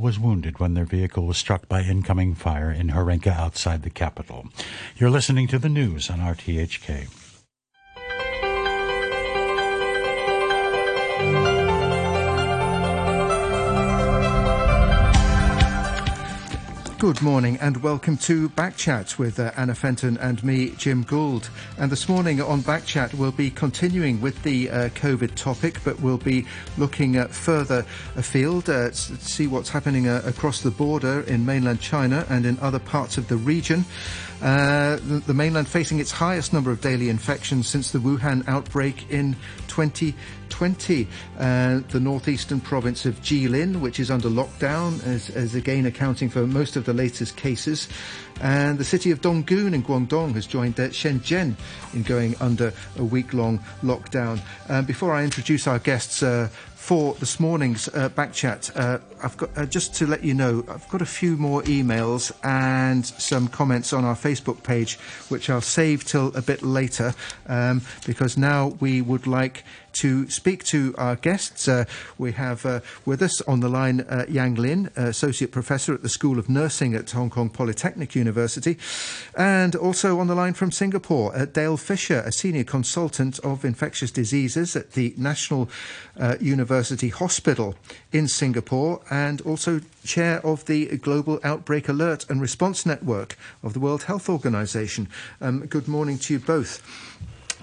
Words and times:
was 0.00 0.18
wounded 0.18 0.58
when 0.58 0.74
their 0.74 0.84
vehicle 0.84 1.26
was 1.26 1.36
struck 1.36 1.68
by 1.68 1.82
incoming 1.82 2.34
fire 2.34 2.70
in 2.70 2.88
Horenka 2.88 3.32
outside 3.32 3.82
the 3.82 3.90
capital. 3.90 4.46
You're 4.96 5.10
listening 5.10 5.48
to 5.48 5.58
the 5.58 5.68
news 5.68 6.10
on 6.10 6.20
RTHK. 6.20 7.25
Good 17.06 17.22
morning 17.22 17.56
and 17.60 17.84
welcome 17.84 18.16
to 18.16 18.48
Backchat 18.48 19.16
with 19.16 19.38
uh, 19.38 19.52
Anna 19.56 19.76
Fenton 19.76 20.16
and 20.18 20.42
me, 20.42 20.70
Jim 20.70 21.04
Gould. 21.04 21.48
And 21.78 21.92
this 21.92 22.08
morning 22.08 22.42
on 22.42 22.62
Backchat, 22.62 23.14
we'll 23.14 23.30
be 23.30 23.48
continuing 23.48 24.20
with 24.20 24.42
the 24.42 24.68
uh, 24.68 24.88
COVID 24.88 25.36
topic, 25.36 25.78
but 25.84 26.00
we'll 26.00 26.18
be 26.18 26.46
looking 26.76 27.16
uh, 27.16 27.28
further 27.28 27.86
afield 28.16 28.68
uh, 28.68 28.88
to 28.88 28.92
see 28.92 29.46
what's 29.46 29.68
happening 29.68 30.08
uh, 30.08 30.20
across 30.24 30.62
the 30.62 30.72
border 30.72 31.20
in 31.20 31.46
mainland 31.46 31.80
China 31.80 32.26
and 32.28 32.44
in 32.44 32.58
other 32.58 32.80
parts 32.80 33.16
of 33.18 33.28
the 33.28 33.36
region. 33.36 33.84
Uh, 34.42 34.96
the, 34.96 35.22
the, 35.26 35.34
mainland 35.34 35.66
facing 35.66 35.98
its 35.98 36.10
highest 36.10 36.52
number 36.52 36.70
of 36.70 36.80
daily 36.82 37.08
infections 37.08 37.66
since 37.66 37.90
the 37.90 37.98
Wuhan 37.98 38.46
outbreak 38.46 39.10
in 39.10 39.34
2020. 39.68 41.08
Uh, 41.38 41.80
the 41.88 42.00
northeastern 42.00 42.60
province 42.60 43.06
of 43.06 43.20
Jilin, 43.22 43.80
which 43.80 43.98
is 43.98 44.10
under 44.10 44.28
lockdown, 44.28 45.04
is, 45.06 45.30
is 45.30 45.54
again 45.54 45.86
accounting 45.86 46.28
for 46.28 46.46
most 46.46 46.76
of 46.76 46.84
the 46.84 46.92
latest 46.92 47.36
cases. 47.36 47.88
And 48.42 48.78
the 48.78 48.84
city 48.84 49.10
of 49.10 49.22
Dongguan 49.22 49.72
in 49.72 49.82
Guangdong 49.82 50.34
has 50.34 50.46
joined 50.46 50.76
Shenzhen 50.76 51.54
in 51.94 52.02
going 52.02 52.36
under 52.38 52.74
a 52.98 53.04
week-long 53.04 53.60
lockdown. 53.82 54.40
Um, 54.68 54.84
before 54.84 55.14
I 55.14 55.24
introduce 55.24 55.66
our 55.66 55.78
guests, 55.78 56.22
uh, 56.22 56.50
for 56.86 57.14
this 57.14 57.40
morning's 57.40 57.88
uh, 57.88 58.08
back 58.10 58.32
chat. 58.32 58.70
Uh, 58.76 58.98
I've 59.20 59.36
got 59.36 59.50
uh, 59.58 59.66
just 59.66 59.92
to 59.96 60.06
let 60.06 60.22
you 60.22 60.34
know, 60.34 60.62
I've 60.68 60.88
got 60.88 61.02
a 61.02 61.06
few 61.06 61.36
more 61.36 61.62
emails 61.62 62.30
and 62.44 63.04
some 63.04 63.48
comments 63.48 63.92
on 63.92 64.04
our 64.04 64.14
Facebook 64.14 64.62
page, 64.62 64.96
which 65.28 65.50
I'll 65.50 65.60
save 65.60 66.04
till 66.04 66.28
a 66.36 66.42
bit 66.42 66.62
later, 66.62 67.12
um, 67.48 67.82
because 68.06 68.36
now 68.36 68.68
we 68.78 69.02
would 69.02 69.26
like 69.26 69.64
to 70.00 70.28
speak 70.30 70.64
to 70.64 70.94
our 70.98 71.16
guests. 71.16 71.68
Uh, 71.68 71.84
we 72.18 72.32
have 72.32 72.66
uh, 72.66 72.80
with 73.04 73.22
us 73.22 73.40
on 73.42 73.60
the 73.60 73.68
line 73.68 74.00
uh, 74.02 74.24
Yang 74.28 74.54
Lin, 74.54 74.90
Associate 74.96 75.50
Professor 75.50 75.94
at 75.94 76.02
the 76.02 76.08
School 76.08 76.38
of 76.38 76.48
Nursing 76.48 76.94
at 76.94 77.10
Hong 77.10 77.30
Kong 77.30 77.48
Polytechnic 77.48 78.14
University, 78.14 78.78
and 79.36 79.74
also 79.74 80.18
on 80.18 80.26
the 80.26 80.34
line 80.34 80.54
from 80.54 80.70
Singapore, 80.70 81.34
uh, 81.36 81.44
Dale 81.44 81.76
Fisher, 81.76 82.22
a 82.26 82.32
Senior 82.32 82.64
Consultant 82.64 83.38
of 83.40 83.64
Infectious 83.64 84.10
Diseases 84.10 84.76
at 84.76 84.92
the 84.92 85.14
National 85.16 85.68
uh, 86.18 86.36
University 86.40 87.08
Hospital 87.08 87.74
in 88.12 88.28
Singapore, 88.28 89.00
and 89.10 89.40
also 89.42 89.80
Chair 90.04 90.44
of 90.46 90.64
the 90.66 90.96
Global 90.98 91.40
Outbreak 91.42 91.88
Alert 91.88 92.28
and 92.30 92.40
Response 92.40 92.86
Network 92.86 93.36
of 93.62 93.72
the 93.72 93.80
World 93.80 94.04
Health 94.04 94.28
Organization. 94.28 95.08
Um, 95.40 95.66
good 95.66 95.88
morning 95.88 96.18
to 96.18 96.34
you 96.34 96.40
both. 96.40 96.82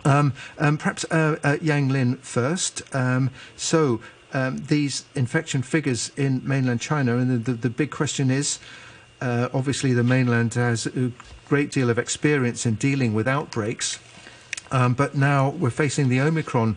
Um, 0.06 0.34
um, 0.58 0.78
perhaps 0.78 1.06
uh, 1.06 1.38
uh, 1.44 1.58
Yang 1.62 1.90
Lin 1.90 2.16
first. 2.18 2.82
Um, 2.94 3.30
so 3.56 4.02
um, 4.34 4.58
these 4.68 5.06
infection 5.16 5.62
figures 5.62 6.12
in 6.18 6.42
mainland 6.46 6.82
China, 6.82 7.18
and 7.18 7.46
the, 7.46 7.52
the, 7.52 7.58
the 7.58 7.70
big 7.70 7.92
question 7.92 8.30
is, 8.32 8.60
uh, 9.22 9.48
obviously 9.54 9.94
the 9.94 10.04
mainland 10.04 10.56
has 10.56 10.88
a 10.88 11.12
great 11.48 11.72
deal 11.72 11.90
of 11.90 11.98
experience 11.98 12.66
in 12.66 12.76
dealing 12.76 13.14
with 13.14 13.28
outbreaks, 13.28 14.00
um, 14.72 14.94
but 14.94 15.16
now 15.16 15.50
we're 15.52 15.70
facing 15.70 16.10
the 16.10 16.20
Omicron, 16.20 16.76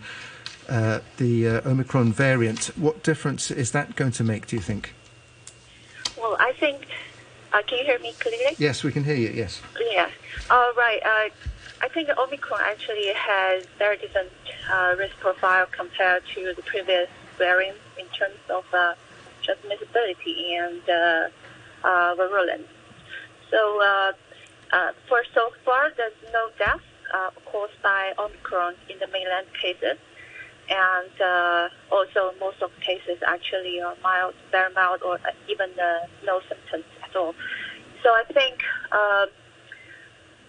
uh, 0.69 1.01
the 1.17 1.49
uh, 1.49 1.69
Omicron 1.69 2.13
variant. 2.13 2.67
What 2.77 3.03
difference 3.03 3.51
is 3.51 3.73
that 3.73 3.97
going 3.97 4.13
to 4.13 4.25
make? 4.25 4.47
Do 4.47 4.57
you 4.57 4.63
think? 4.63 4.95
Well, 6.17 6.37
I 6.39 6.53
think. 6.53 6.87
Uh, 7.53 7.63
can 7.63 7.79
you 7.79 7.85
hear 7.85 7.99
me 8.01 8.13
clearly? 8.19 8.55
Yes, 8.59 8.85
we 8.85 8.93
can 8.93 9.03
hear 9.03 9.17
you. 9.17 9.31
Yes. 9.31 9.63
Yeah. 9.93 10.11
All 10.51 10.73
right. 10.77 11.33
I 11.83 11.89
think 11.89 12.09
Omicron 12.17 12.61
actually 12.65 13.13
has 13.15 13.67
very 13.79 13.99
different 13.99 14.31
uh, 14.73 14.95
risk 14.99 15.17
profile 15.21 15.67
compared 15.71 16.23
to 16.35 16.55
the 16.55 16.63
previous 16.63 17.09
variants 17.39 17.81
in 17.99 18.07
terms 18.07 18.41
of 18.49 18.65
uh, 18.73 18.95
transmissibility 19.45 20.59
and 20.59 20.83
uh, 20.89 21.29
uh, 21.87 22.15
virulence. 22.17 22.69
So, 23.51 23.81
uh, 23.81 24.13
uh, 24.73 24.93
for 25.09 25.23
so 25.35 25.51
far, 25.65 25.93
there's 25.97 26.13
no 26.33 26.49
death 26.59 26.81
uh, 27.15 27.31
caused 27.45 27.81
by 27.83 28.13
Omicron 28.19 28.75
in 28.89 28.99
the 28.99 29.07
mainland 29.09 29.47
cases. 29.61 29.99
And 30.69 31.71
also, 31.93 32.35
most 32.41 32.61
of 32.61 32.73
the 32.75 32.81
cases 32.81 33.23
actually 33.25 33.81
are 33.81 33.95
mild, 34.03 34.35
very 34.51 34.73
mild, 34.75 35.01
or 35.03 35.21
even 35.49 35.71
no 36.25 36.41
symptoms 36.49 36.85
at 37.05 37.15
all. 37.15 37.37
So 38.03 38.11
I 38.11 38.25
think, 38.33 38.65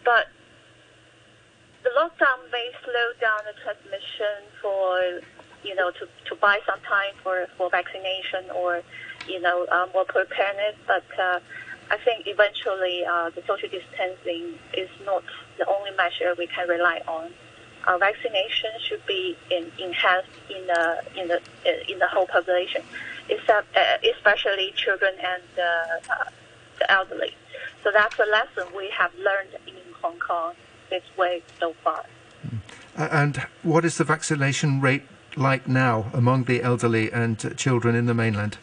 but 0.04 0.26
the 1.88 2.00
lockdown 2.00 2.52
may 2.52 2.70
slow 2.84 3.08
down 3.22 3.40
the 3.46 3.54
transmission 3.64 4.44
for, 4.62 5.22
you 5.64 5.76
know, 5.76 5.92
to, 5.92 6.08
to 6.26 6.36
buy 6.36 6.60
some 6.66 6.80
time 6.82 7.14
for, 7.24 7.48
for 7.58 7.70
vaccination 7.70 8.50
or, 8.54 8.82
you 9.28 9.40
know, 9.40 9.66
uh, 9.72 9.88
more 9.94 10.04
preparedness. 10.04 10.76
But 10.86 11.06
uh, 11.18 11.40
I 11.90 11.98
think 12.04 12.28
eventually 12.28 13.06
uh, 13.06 13.30
the 13.30 13.42
social 13.48 13.70
distancing 13.70 14.60
is 14.74 14.90
not 15.06 15.24
the 15.58 15.66
only 15.68 15.92
measure 15.92 16.36
we 16.38 16.48
can 16.48 16.68
rely 16.68 17.02
on. 17.08 17.32
Uh, 17.86 17.98
vaccination 17.98 18.72
should 18.86 19.06
be 19.06 19.38
in, 19.50 19.72
enhanced 19.80 20.28
in 20.50 20.68
the 20.68 21.02
in 21.16 21.30
the 21.30 21.40
in 21.90 22.00
the 22.00 22.08
whole 22.08 22.28
population, 22.28 22.82
except, 23.30 23.74
uh, 23.78 23.98
especially 24.14 24.74
children 24.76 25.14
and 25.24 25.44
uh, 25.58 26.12
uh, 26.12 26.26
the 26.80 26.92
elderly. 26.92 27.34
So 27.84 27.92
that's 27.94 28.20
a 28.20 28.26
lesson 28.26 28.76
we 28.76 28.90
have 28.90 29.12
learned 29.16 29.56
in 29.68 29.76
Hong 30.02 30.20
Kong 30.20 30.54
this 30.90 31.04
way 31.18 31.42
so 31.60 31.74
far. 31.84 32.06
And 32.96 33.46
what 33.64 33.86
is 33.86 33.98
the 33.98 34.04
vaccination 34.04 34.82
rate 34.82 35.04
like 35.36 35.68
now 35.68 36.10
among 36.14 36.46
the 36.46 36.64
elderly 36.64 37.12
and 37.12 37.56
children 37.58 37.96
in 37.96 38.08
the 38.08 38.14
mainland? 38.14 38.58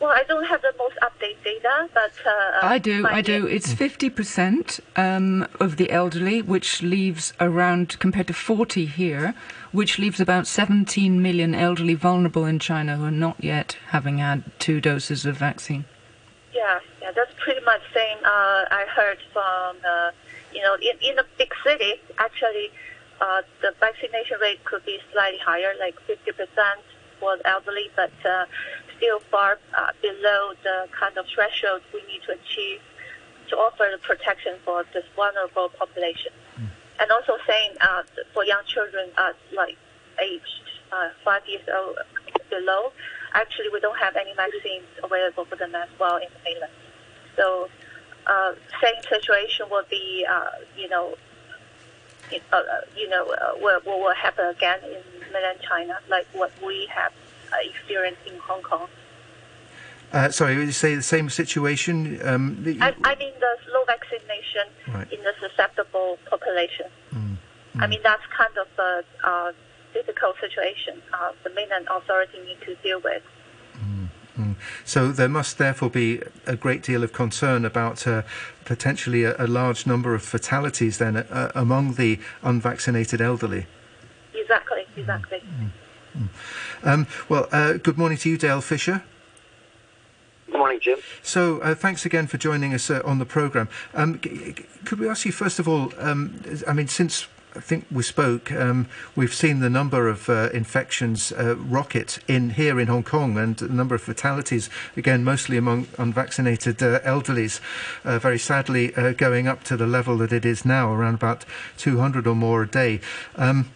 Well, 0.00 0.10
I 0.10 0.22
don't 0.28 0.44
have 0.44 0.62
the 0.62 0.72
most 0.78 0.96
updated 1.02 1.42
data, 1.42 1.88
but 1.92 2.12
uh, 2.24 2.58
I 2.62 2.78
do. 2.78 3.04
I 3.06 3.20
do. 3.20 3.46
It's 3.46 3.72
fifty 3.72 4.08
percent 4.08 4.78
um, 4.94 5.46
of 5.58 5.76
the 5.76 5.90
elderly, 5.90 6.40
which 6.40 6.82
leaves 6.82 7.32
around 7.40 7.98
compared 7.98 8.28
to 8.28 8.32
forty 8.32 8.86
here, 8.86 9.34
which 9.72 9.98
leaves 9.98 10.20
about 10.20 10.46
seventeen 10.46 11.20
million 11.20 11.52
elderly 11.52 11.94
vulnerable 11.94 12.44
in 12.44 12.60
China 12.60 12.96
who 12.96 13.06
are 13.06 13.10
not 13.10 13.42
yet 13.42 13.76
having 13.88 14.18
had 14.18 14.44
two 14.60 14.80
doses 14.80 15.26
of 15.26 15.36
vaccine. 15.36 15.84
Yeah, 16.54 16.78
yeah, 17.02 17.10
that's 17.10 17.32
pretty 17.42 17.64
much 17.64 17.82
same. 17.92 18.18
Uh, 18.24 18.64
I 18.70 18.86
heard 18.94 19.18
from. 19.32 19.76
Uh, 19.84 20.12
you 20.58 20.64
know, 20.64 20.74
in, 20.74 20.98
in 21.08 21.14
the 21.14 21.24
big 21.38 21.54
city, 21.62 21.94
actually, 22.18 22.70
uh, 23.20 23.42
the 23.62 23.70
vaccination 23.78 24.38
rate 24.42 24.58
could 24.64 24.84
be 24.84 24.98
slightly 25.12 25.38
higher, 25.38 25.72
like 25.78 25.94
50% 26.10 26.18
for 27.20 27.36
the 27.36 27.46
elderly, 27.46 27.90
but 27.94 28.10
uh, 28.26 28.44
still 28.96 29.20
far 29.30 29.58
uh, 29.78 29.94
below 30.02 30.50
the 30.64 30.88
kind 30.98 31.16
of 31.16 31.26
threshold 31.32 31.82
we 31.94 32.02
need 32.10 32.22
to 32.26 32.34
achieve 32.34 32.80
to 33.50 33.56
offer 33.56 33.86
the 33.90 33.98
protection 33.98 34.54
for 34.64 34.84
this 34.92 35.04
vulnerable 35.14 35.70
population. 35.78 36.32
Mm. 36.58 36.68
And 37.00 37.10
also 37.12 37.38
saying 37.46 37.78
uh, 37.80 38.02
for 38.34 38.44
young 38.44 38.62
children, 38.66 39.10
uh, 39.16 39.32
like 39.54 39.78
aged 40.20 40.66
uh, 40.90 41.10
five 41.24 41.42
years 41.46 41.62
old 41.70 41.98
below, 42.50 42.90
actually 43.32 43.70
we 43.72 43.78
don't 43.78 43.98
have 43.98 44.16
any 44.16 44.34
vaccines 44.34 44.90
available 45.02 45.44
for 45.44 45.54
them 45.54 45.74
as 45.74 45.88
well 46.00 46.16
in 46.16 46.26
the 46.34 46.40
mainland. 46.44 46.72
So 47.36 47.68
uh, 48.28 48.52
same 48.82 49.02
situation 49.08 49.66
will 49.70 49.84
be, 49.90 50.26
uh, 50.28 50.50
you 50.76 50.88
know, 50.88 51.16
uh, 52.52 52.60
you 52.96 53.08
know, 53.08 53.26
uh, 53.26 53.52
will, 53.60 53.80
will 53.86 54.14
happen 54.14 54.46
again 54.48 54.78
in 54.84 55.02
mainland 55.32 55.58
China, 55.66 55.98
like 56.08 56.26
what 56.32 56.52
we 56.64 56.86
have 56.94 57.12
uh, 57.52 57.56
experienced 57.64 58.20
in 58.26 58.36
Hong 58.38 58.62
Kong. 58.62 58.86
Uh, 60.12 60.30
sorry, 60.30 60.56
would 60.56 60.66
you 60.66 60.72
say 60.72 60.94
the 60.94 61.02
same 61.02 61.28
situation? 61.28 62.18
Um, 62.22 62.62
you... 62.64 62.78
I, 62.80 62.94
I, 63.04 63.14
mean 63.16 63.32
the 63.40 63.72
low 63.72 63.84
vaccination 63.86 64.66
right. 64.88 65.12
in 65.12 65.22
the 65.22 65.32
susceptible 65.40 66.18
population. 66.30 66.86
Mm, 67.14 67.36
mm. 67.36 67.36
I 67.82 67.86
mean 67.86 68.00
that's 68.02 68.22
kind 68.36 68.56
of 68.56 68.68
a, 68.78 69.54
difficult 69.94 70.36
situation 70.38 71.00
uh, 71.14 71.32
the 71.44 71.50
mainland 71.50 71.88
authority 71.90 72.38
need 72.46 72.60
to 72.60 72.74
deal 72.82 73.00
with. 73.00 73.22
Mm. 74.38 74.54
So 74.84 75.10
there 75.10 75.28
must 75.28 75.58
therefore 75.58 75.90
be 75.90 76.22
a 76.46 76.54
great 76.54 76.82
deal 76.82 77.02
of 77.02 77.12
concern 77.12 77.64
about 77.64 78.06
uh, 78.06 78.22
potentially 78.64 79.24
a, 79.24 79.34
a, 79.38 79.46
large 79.46 79.86
number 79.86 80.14
of 80.14 80.22
fatalities 80.22 80.98
then 80.98 81.16
uh, 81.16 81.50
among 81.54 81.94
the 81.94 82.20
unvaccinated 82.42 83.20
elderly. 83.20 83.66
Exactly, 84.34 84.86
exactly. 84.96 85.40
Mm. 85.40 85.70
mm. 86.16 86.28
Um, 86.84 87.06
well, 87.28 87.48
uh, 87.50 87.74
good 87.74 87.98
morning 87.98 88.18
to 88.18 88.30
you, 88.30 88.38
Dale 88.38 88.60
Fisher. 88.60 89.02
Good 90.46 90.58
morning, 90.58 90.78
Jim. 90.80 90.98
So, 91.22 91.58
uh, 91.58 91.74
thanks 91.74 92.06
again 92.06 92.26
for 92.26 92.38
joining 92.38 92.72
us 92.72 92.90
uh, 92.90 93.02
on 93.04 93.18
the 93.18 93.26
programme. 93.26 93.68
Um, 93.92 94.20
c- 94.22 94.54
could 94.84 95.00
we 95.00 95.08
ask 95.08 95.26
you, 95.26 95.32
first 95.32 95.58
of 95.58 95.68
all, 95.68 95.92
um, 95.98 96.40
I 96.66 96.72
mean, 96.72 96.88
since 96.88 97.26
I 97.58 97.60
think 97.60 97.86
we 97.90 98.04
spoke, 98.04 98.52
um, 98.52 98.86
we've 99.16 99.34
seen 99.34 99.58
the 99.58 99.68
number 99.68 100.06
of 100.06 100.30
uh, 100.30 100.48
infections 100.54 101.32
uh, 101.32 101.56
rocket 101.56 102.20
in 102.28 102.50
here 102.50 102.78
in 102.78 102.86
Hong 102.86 103.02
Kong 103.02 103.36
and 103.36 103.56
the 103.56 103.66
number 103.66 103.96
of 103.96 104.02
fatalities, 104.02 104.70
again, 104.96 105.24
mostly 105.24 105.56
among 105.56 105.88
unvaccinated 105.98 106.80
uh, 106.80 107.00
elderlies, 107.00 107.58
uh, 108.04 108.20
very 108.20 108.38
sadly 108.38 108.94
uh, 108.94 109.10
going 109.10 109.48
up 109.48 109.64
to 109.64 109.76
the 109.76 109.88
level 109.88 110.16
that 110.18 110.32
it 110.32 110.44
is 110.44 110.64
now, 110.64 110.92
around 110.92 111.14
about 111.14 111.44
200 111.78 112.28
or 112.28 112.36
more 112.36 112.62
a 112.62 112.68
day. 112.68 113.00
Um, 113.34 113.72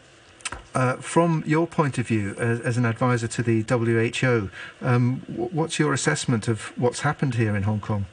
uh, 0.76 0.94
from 0.98 1.42
your 1.44 1.66
point 1.66 1.98
of 1.98 2.06
view 2.06 2.36
as, 2.38 2.60
as, 2.60 2.76
an 2.76 2.84
advisor 2.84 3.26
to 3.26 3.42
the 3.42 3.62
WHO, 3.62 4.48
um, 4.80 5.22
what's 5.26 5.80
your 5.80 5.92
assessment 5.92 6.46
of 6.46 6.72
what's 6.78 7.00
happened 7.00 7.34
here 7.34 7.56
in 7.56 7.64
Hong 7.64 7.80
Kong? 7.80 8.06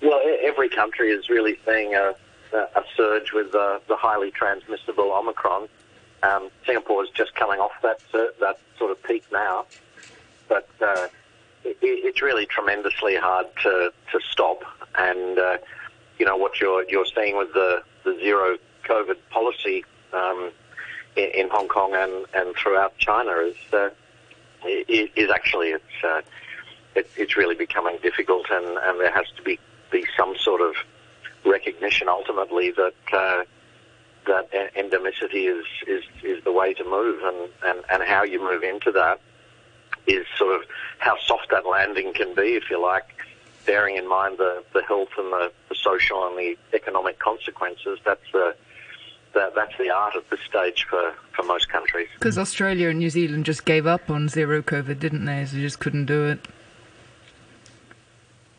Well, 0.00 0.20
every 0.44 0.68
country 0.68 1.10
is 1.10 1.28
really 1.28 1.58
seeing 1.66 1.96
a, 1.96 2.14
a 2.52 2.82
surge 2.96 3.32
with 3.32 3.52
the, 3.52 3.80
the, 3.88 3.96
highly 3.96 4.30
transmissible 4.30 5.12
Omicron. 5.12 5.68
Um, 6.22 6.50
Singapore 6.66 7.04
is 7.04 7.10
just 7.10 7.34
coming 7.34 7.60
off 7.60 7.72
that 7.82 8.00
that 8.12 8.58
sort 8.78 8.90
of 8.90 9.02
peak 9.02 9.24
now, 9.30 9.66
but 10.48 10.68
uh, 10.80 11.08
it, 11.64 11.76
it's 11.82 12.22
really 12.22 12.46
tremendously 12.46 13.16
hard 13.16 13.46
to, 13.62 13.92
to 14.12 14.20
stop. 14.30 14.62
And 14.96 15.38
uh, 15.38 15.58
you 16.18 16.26
know 16.26 16.36
what 16.36 16.60
you're 16.60 16.84
you're 16.88 17.06
seeing 17.06 17.36
with 17.36 17.52
the, 17.52 17.82
the 18.04 18.18
zero 18.20 18.58
COVID 18.84 19.16
policy 19.30 19.84
um, 20.12 20.50
in, 21.16 21.30
in, 21.34 21.48
Hong 21.50 21.68
Kong 21.68 21.94
and, 21.94 22.26
and 22.34 22.56
throughout 22.56 22.96
China 22.98 23.32
is 23.32 23.56
uh, 23.72 23.90
is 24.66 25.30
actually 25.30 25.70
it's 25.70 26.04
uh, 26.04 26.22
it, 26.94 27.08
it's 27.16 27.36
really 27.36 27.54
becoming 27.54 27.98
difficult, 28.02 28.46
and, 28.50 28.66
and 28.66 29.00
there 29.00 29.12
has 29.12 29.26
to 29.36 29.42
be 29.42 29.58
be 29.90 30.04
some 30.16 30.36
sort 30.36 30.60
of 30.60 30.74
recognition 31.48 32.08
ultimately 32.08 32.70
that 32.72 32.94
uh, 33.12 33.44
that 34.26 34.50
endemicity 34.76 35.48
is, 35.48 35.64
is 35.86 36.04
is 36.22 36.44
the 36.44 36.52
way 36.52 36.74
to 36.74 36.84
move, 36.84 37.22
and, 37.22 37.48
and, 37.64 37.84
and 37.90 38.02
how 38.02 38.22
you 38.22 38.40
move 38.40 38.62
into 38.62 38.92
that 38.92 39.20
is 40.06 40.26
sort 40.36 40.54
of 40.54 40.62
how 40.98 41.16
soft 41.26 41.50
that 41.50 41.66
landing 41.66 42.12
can 42.12 42.34
be, 42.34 42.54
if 42.54 42.70
you 42.70 42.80
like, 42.80 43.06
bearing 43.66 43.96
in 43.96 44.08
mind 44.08 44.38
the, 44.38 44.62
the 44.72 44.82
health 44.82 45.10
and 45.18 45.32
the, 45.32 45.52
the 45.68 45.74
social 45.74 46.26
and 46.26 46.38
the 46.38 46.56
economic 46.74 47.18
consequences. 47.18 47.98
That's 48.04 48.20
the 48.32 48.54
that, 49.34 49.54
that's 49.54 49.76
the 49.78 49.90
art 49.90 50.16
at 50.16 50.28
this 50.30 50.40
stage 50.48 50.86
for, 50.88 51.14
for 51.32 51.42
most 51.42 51.68
countries. 51.68 52.08
Because 52.14 52.38
Australia 52.38 52.88
and 52.88 52.98
New 52.98 53.10
Zealand 53.10 53.44
just 53.44 53.66
gave 53.66 53.86
up 53.86 54.10
on 54.10 54.28
zero 54.28 54.62
COVID, 54.62 54.98
didn't 54.98 55.26
they? 55.26 55.44
So 55.44 55.56
they 55.56 55.62
just 55.62 55.78
couldn't 55.78 56.06
do 56.06 56.24
it. 56.24 56.40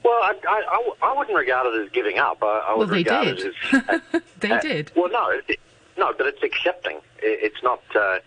Well, 0.10 0.24
I, 0.24 0.34
I, 0.48 0.92
I 1.04 1.18
wouldn't 1.18 1.38
regard 1.38 1.68
it 1.68 1.86
as 1.86 1.92
giving 1.92 2.18
up. 2.18 2.40
I, 2.42 2.66
I 2.70 2.72
would 2.74 2.80
well, 2.80 2.88
they 2.88 3.04
regard 3.04 3.38
did. 3.38 3.40
it 3.40 3.56
as. 3.74 4.02
Uh, 4.14 4.20
they 4.40 4.52
uh, 4.52 4.60
did. 4.60 4.92
Well, 4.96 5.12
no, 5.12 5.40
it, 5.48 5.60
no, 5.98 6.14
but 6.18 6.26
it's 6.26 6.42
accepting. 6.42 6.98
It, 7.22 7.54
it's 7.54 7.62
not. 7.62 7.84
Uh, 7.96 8.18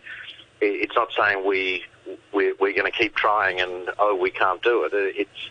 it's 0.60 0.94
not 0.94 1.08
saying 1.18 1.44
we 1.44 1.84
we're, 2.32 2.54
we're 2.60 2.72
going 2.72 2.90
to 2.90 2.96
keep 2.96 3.16
trying 3.16 3.60
and 3.60 3.90
oh 3.98 4.14
we 4.14 4.30
can't 4.30 4.62
do 4.62 4.84
it. 4.84 4.92
It's 4.92 5.50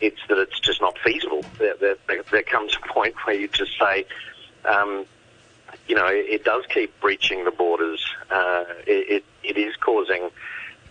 it's 0.00 0.20
that 0.28 0.38
it's 0.38 0.58
just 0.58 0.80
not 0.80 0.96
feasible. 1.00 1.44
There, 1.58 1.74
there, 1.74 1.96
there 2.30 2.42
comes 2.44 2.74
a 2.82 2.88
point 2.88 3.14
where 3.26 3.36
you 3.36 3.48
just 3.48 3.78
say, 3.78 4.06
um, 4.64 5.04
you 5.86 5.96
know, 5.96 6.06
it, 6.06 6.26
it, 6.30 6.44
does 6.44 6.64
keep 6.72 6.98
breaching 7.00 7.44
the 7.44 7.50
borders. 7.50 8.06
Uh, 8.30 8.64
it, 8.86 9.22
it 9.42 9.58
is 9.58 9.76
causing 9.76 10.30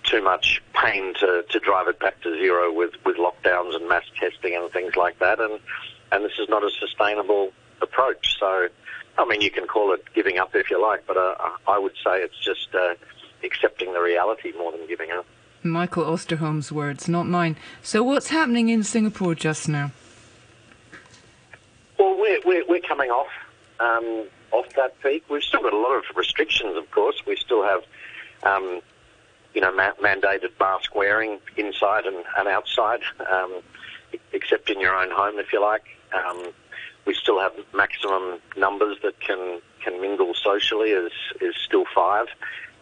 too 0.08 0.24
much 0.24 0.62
pain 0.74 1.14
to, 1.16 1.44
to 1.50 1.60
drive 1.60 1.88
it 1.88 2.00
back 2.00 2.20
to 2.22 2.32
zero 2.38 2.74
with, 2.74 2.92
with 3.06 3.18
lockdowns 3.18 3.76
and 3.76 3.88
mass 3.88 4.04
testing 4.20 4.56
and 4.56 4.72
things 4.72 4.96
like 4.96 5.20
that. 5.20 5.40
And, 5.40 5.60
and 6.12 6.24
this 6.24 6.34
is 6.40 6.50
not 6.50 6.64
a 6.64 6.70
sustainable 6.72 7.52
approach. 7.82 8.38
So, 8.40 8.70
I 9.18 9.26
mean, 9.26 9.42
you 9.42 9.52
can 9.52 9.68
call 9.68 9.94
it 9.94 10.04
giving 10.14 10.38
up 10.38 10.56
if 10.56 10.70
you 10.70 10.82
like, 10.82 11.06
but 11.06 11.18
uh, 11.18 11.36
I 11.68 11.78
would 11.78 11.94
say 12.04 12.22
it's 12.22 12.40
just 12.40 12.74
uh, 12.74 12.96
accepting 13.44 13.94
the 13.94 14.02
reality 14.02 14.54
more 14.58 14.72
than 14.72 14.88
giving 14.88 15.12
up. 15.12 15.26
Michael 15.64 16.06
Osterholm's 16.06 16.72
words, 16.72 17.10
not 17.10 17.26
mine. 17.26 17.58
So, 17.82 18.04
what's 18.04 18.30
happening 18.30 18.70
in 18.70 18.84
Singapore 18.84 19.36
just 19.36 19.68
now? 19.68 19.92
Well, 22.00 22.18
we're, 22.18 22.40
we're, 22.46 22.66
we're 22.68 22.82
coming 22.82 23.10
off 23.10 23.28
um, 23.80 24.28
off 24.52 24.68
that 24.76 25.00
peak. 25.02 25.24
We've 25.30 25.44
still 25.44 25.62
got 25.62 25.74
a 25.74 25.78
lot 25.78 25.96
of 25.96 26.04
restrictions, 26.16 26.78
of 26.78 26.90
course. 26.92 27.22
We 27.26 27.36
still 27.36 27.64
have 27.64 27.82
um, 28.44 28.82
you 29.58 29.62
know, 29.62 29.74
ma- 29.76 29.94
mandated 30.00 30.52
mask 30.60 30.94
wearing 30.94 31.40
inside 31.56 32.06
and, 32.06 32.24
and 32.38 32.48
outside, 32.48 33.00
um, 33.28 33.64
except 34.32 34.70
in 34.70 34.80
your 34.80 34.96
own 34.96 35.10
home, 35.10 35.40
if 35.40 35.52
you 35.52 35.60
like. 35.60 35.84
Um, 36.14 36.52
we 37.08 37.16
still 37.16 37.40
have 37.40 37.54
maximum 37.74 38.38
numbers 38.56 38.98
that 39.02 39.20
can, 39.20 39.60
can 39.84 40.00
mingle 40.00 40.36
socially 40.36 40.92
is, 40.92 41.12
is 41.42 41.56
still 41.66 41.86
five. 41.96 42.28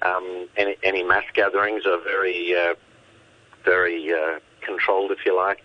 Um, 0.02 0.50
any, 0.58 0.76
any 0.84 1.02
mass 1.02 1.24
gatherings 1.34 1.86
are 1.86 2.02
very, 2.04 2.54
uh, 2.54 2.74
very 3.64 4.12
uh, 4.12 4.40
controlled, 4.60 5.12
if 5.12 5.20
you 5.26 5.34
like. 5.34 5.64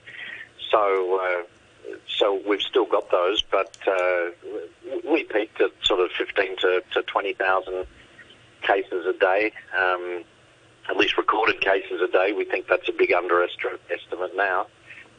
So, 0.71 1.21
uh, 1.21 1.97
so 2.07 2.41
we've 2.47 2.63
still 2.63 2.87
got 2.87 3.11
those, 3.11 3.43
but 3.43 3.77
uh, 3.89 4.27
we 5.11 5.25
peaked 5.25 5.61
at 5.61 5.73
sort 5.83 5.99
of 5.99 6.13
15 6.17 6.57
to, 6.59 6.85
to 6.93 7.03
20,000 7.03 7.85
cases 8.63 9.07
a 9.07 9.19
day. 9.19 9.53
Um, 9.77 10.23
at 10.91 10.97
least 10.97 11.17
recorded 11.17 11.61
cases 11.61 12.01
a 12.03 12.09
day. 12.09 12.33
We 12.33 12.45
think 12.45 12.67
that's 12.67 12.89
a 12.89 12.93
big 12.93 13.13
underestimate 13.13 14.37
now. 14.37 14.67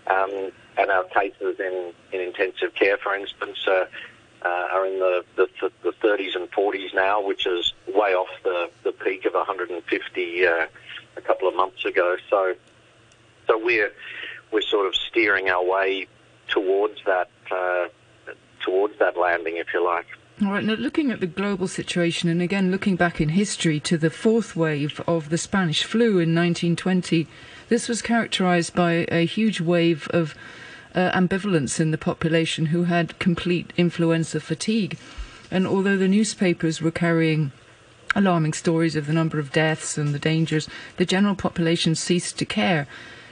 Um, 0.08 0.52
and 0.78 0.92
our 0.92 1.06
cases 1.06 1.60
in, 1.60 1.94
in 2.12 2.20
intensive 2.20 2.76
care, 2.76 2.98
for 2.98 3.16
instance, 3.16 3.58
uh, 3.68 3.86
uh, 4.44 4.48
are 4.74 4.86
in 4.86 5.00
the, 5.00 5.24
the, 5.38 5.48
the, 5.84 5.92
30s 5.92 6.36
and 6.36 6.52
40s 6.52 6.94
now, 6.94 7.26
which 7.26 7.46
is 7.46 7.74
way 7.88 8.14
off 8.14 8.28
the, 8.44 8.70
the 8.84 8.92
peak 8.92 9.26
of 9.26 9.34
150 9.34 10.46
uh, 10.48 10.66
a 11.16 11.22
couple 11.22 11.48
of 11.48 11.56
months 11.56 11.86
ago. 11.86 12.18
So, 12.30 12.56
so 13.48 13.64
we're 13.64 13.92
we're 14.52 14.62
sort 14.62 14.88
of 14.88 14.96
steering 14.96 15.50
our 15.50 15.64
way 15.64 16.08
towards 16.48 17.00
that 17.06 17.30
uh, 17.52 17.88
towards 18.62 18.98
that 19.00 19.16
landing, 19.16 19.58
if 19.58 19.68
you 19.74 19.86
like. 19.86 20.08
All 20.44 20.54
right, 20.54 20.64
now 20.64 20.74
looking 20.74 21.12
at 21.12 21.20
the 21.20 21.28
global 21.28 21.68
situation, 21.68 22.28
and 22.28 22.42
again 22.42 22.72
looking 22.72 22.96
back 22.96 23.22
in 23.22 23.30
history 23.30 23.80
to 23.82 23.96
the 23.96 24.10
fourth 24.10 24.56
wave 24.56 25.00
of 25.06 25.30
the 25.30 25.38
Spanish 25.38 25.84
flu 25.84 26.18
in 26.18 26.34
1920, 26.34 27.28
this 27.70 27.88
was 27.88 28.02
characterized 28.02 28.74
by 28.74 29.06
a 29.12 29.28
huge 29.28 29.62
wave 29.62 30.08
of 30.08 30.34
uh, 30.96 31.12
ambivalence 31.12 31.80
in 31.80 31.92
the 31.92 31.98
population 31.98 32.68
who 32.68 32.86
had 32.86 33.20
complete 33.20 33.72
influenza 33.78 34.40
fatigue. 34.40 34.98
And 35.52 35.68
although 35.68 35.96
the 35.96 36.08
newspapers 36.08 36.82
were 36.82 36.90
carrying 36.90 37.52
alarming 38.16 38.54
stories 38.54 38.96
of 38.96 39.06
the 39.06 39.14
number 39.14 39.38
of 39.38 39.52
deaths 39.52 39.96
and 39.96 40.12
the 40.12 40.18
dangers, 40.18 40.68
the 40.98 41.06
general 41.06 41.36
population 41.36 41.94
ceased 41.94 42.40
to 42.40 42.46
care. 42.46 42.88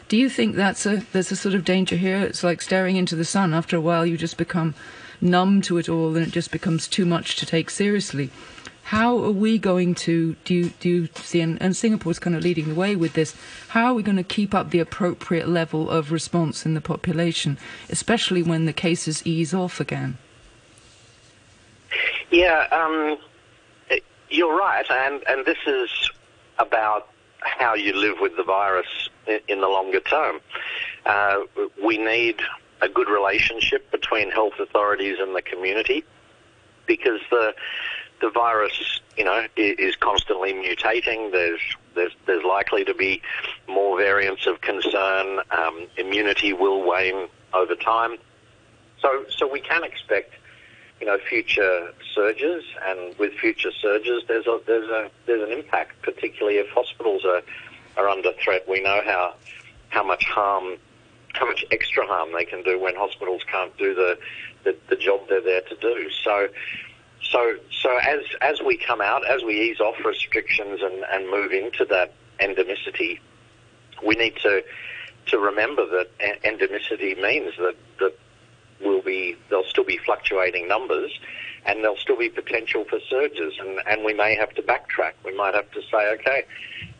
Do 0.09 0.15
you 0.15 0.29
think 0.29 0.55
that's 0.55 0.85
a 0.85 0.97
there's 1.11 1.31
a 1.31 1.35
sort 1.35 1.55
of 1.55 1.65
danger 1.65 1.95
here? 1.95 2.19
It's 2.19 2.43
like 2.43 2.61
staring 2.61 2.97
into 2.97 3.15
the 3.15 3.25
sun. 3.25 3.51
After 3.51 3.75
a 3.75 3.81
while, 3.81 4.05
you 4.05 4.15
just 4.15 4.37
become 4.37 4.75
numb 5.21 5.61
to 5.63 5.77
it 5.77 5.89
all 5.89 6.15
and 6.15 6.25
it 6.25 6.31
just 6.31 6.51
becomes 6.51 6.87
too 6.87 7.05
much 7.05 7.35
to 7.37 7.45
take 7.45 7.69
seriously. 7.69 8.29
How 8.83 9.23
are 9.23 9.31
we 9.31 9.59
going 9.59 9.93
to 9.95 10.35
do 10.45 10.53
you, 10.55 10.69
do 10.79 10.89
you 10.89 11.09
see 11.15 11.41
and, 11.41 11.61
and 11.61 11.75
Singapore's 11.75 12.17
kind 12.17 12.35
of 12.35 12.41
leading 12.41 12.69
the 12.69 12.75
way 12.75 12.95
with 12.95 13.13
this? 13.13 13.35
How 13.67 13.85
are 13.85 13.93
we 13.93 14.01
going 14.01 14.17
to 14.17 14.23
keep 14.23 14.55
up 14.55 14.71
the 14.71 14.79
appropriate 14.79 15.47
level 15.47 15.89
of 15.89 16.11
response 16.11 16.65
in 16.65 16.73
the 16.73 16.81
population, 16.81 17.59
especially 17.89 18.41
when 18.41 18.65
the 18.65 18.73
cases 18.73 19.25
ease 19.27 19.53
off 19.53 19.79
again? 19.79 20.17
Yeah, 22.31 22.67
um, 22.71 23.17
you're 24.29 24.57
right, 24.57 24.85
and 24.89 25.23
and 25.27 25.45
this 25.45 25.57
is 25.67 25.89
about 26.57 27.09
how 27.41 27.73
you 27.73 27.93
live 27.93 28.17
with 28.19 28.35
the 28.37 28.43
virus 28.43 29.09
in, 29.27 29.39
in 29.47 29.61
the 29.61 29.67
longer 29.67 29.99
term. 29.99 30.39
Uh, 31.05 31.41
we 31.83 31.97
need 31.97 32.41
a 32.81 32.89
good 32.89 33.09
relationship 33.09 33.89
between 33.91 34.31
health 34.31 34.53
authorities 34.59 35.17
and 35.19 35.35
the 35.35 35.41
community 35.41 36.03
because 36.87 37.19
the 37.29 37.53
the 38.21 38.29
virus, 38.29 38.99
you 39.17 39.23
know, 39.23 39.45
is 39.55 39.95
constantly 39.95 40.53
mutating. 40.53 41.31
There's 41.31 41.61
there's 41.95 42.11
there's 42.25 42.43
likely 42.43 42.83
to 42.85 42.93
be 42.93 43.21
more 43.67 43.97
variants 43.97 44.45
of 44.45 44.61
concern. 44.61 45.39
Um, 45.51 45.87
immunity 45.97 46.53
will 46.53 46.83
wane 46.85 47.27
over 47.53 47.75
time, 47.75 48.17
so 49.01 49.25
so 49.29 49.47
we 49.47 49.61
can 49.61 49.83
expect, 49.83 50.33
you 50.99 51.07
know, 51.07 51.17
future 51.17 51.93
surges, 52.13 52.63
and 52.85 53.17
with 53.17 53.33
future 53.33 53.71
surges, 53.71 54.23
there's 54.27 54.47
a 54.47 54.59
there's 54.65 54.89
a 54.89 55.09
there's 55.25 55.47
an 55.49 55.57
impact, 55.57 56.01
particularly 56.01 56.57
if 56.57 56.69
hospitals 56.69 57.23
are 57.25 57.41
are 57.97 58.09
under 58.09 58.33
threat. 58.33 58.67
We 58.67 58.81
know 58.81 59.01
how 59.05 59.35
how 59.89 60.03
much 60.03 60.25
harm 60.25 60.77
how 61.39 61.47
much 61.47 61.65
extra 61.71 62.05
harm 62.05 62.33
they 62.33 62.45
can 62.45 62.61
do 62.63 62.77
when 62.77 62.95
hospitals 62.95 63.43
can't 63.49 63.75
do 63.77 63.95
the, 63.95 64.17
the, 64.65 64.75
the 64.89 64.95
job 64.95 65.21
they're 65.29 65.41
there 65.41 65.61
to 65.61 65.75
do. 65.77 66.09
So, 66.23 66.49
so, 67.23 67.55
so 67.71 67.97
as 67.97 68.21
as 68.41 68.61
we 68.61 68.77
come 68.77 69.01
out, 69.01 69.25
as 69.25 69.43
we 69.43 69.59
ease 69.61 69.79
off 69.79 69.95
restrictions 70.03 70.81
and, 70.81 71.05
and 71.11 71.29
move 71.29 71.51
into 71.51 71.85
that 71.85 72.13
endemicity, 72.39 73.19
we 74.05 74.15
need 74.15 74.35
to 74.37 74.63
to 75.27 75.37
remember 75.37 75.85
that 75.85 76.09
endemicity 76.43 77.21
means 77.21 77.53
that 77.57 77.75
that 77.99 78.13
will 78.81 79.01
be 79.01 79.37
there'll 79.49 79.63
still 79.65 79.83
be 79.83 79.97
fluctuating 79.97 80.67
numbers, 80.67 81.11
and 81.65 81.83
there'll 81.83 81.97
still 81.97 82.17
be 82.17 82.29
potential 82.29 82.83
for 82.83 82.99
surges, 83.09 83.53
and, 83.59 83.79
and 83.87 84.03
we 84.03 84.13
may 84.13 84.35
have 84.35 84.53
to 84.55 84.61
backtrack. 84.61 85.13
We 85.23 85.35
might 85.35 85.53
have 85.53 85.71
to 85.71 85.81
say, 85.83 86.13
okay, 86.15 86.45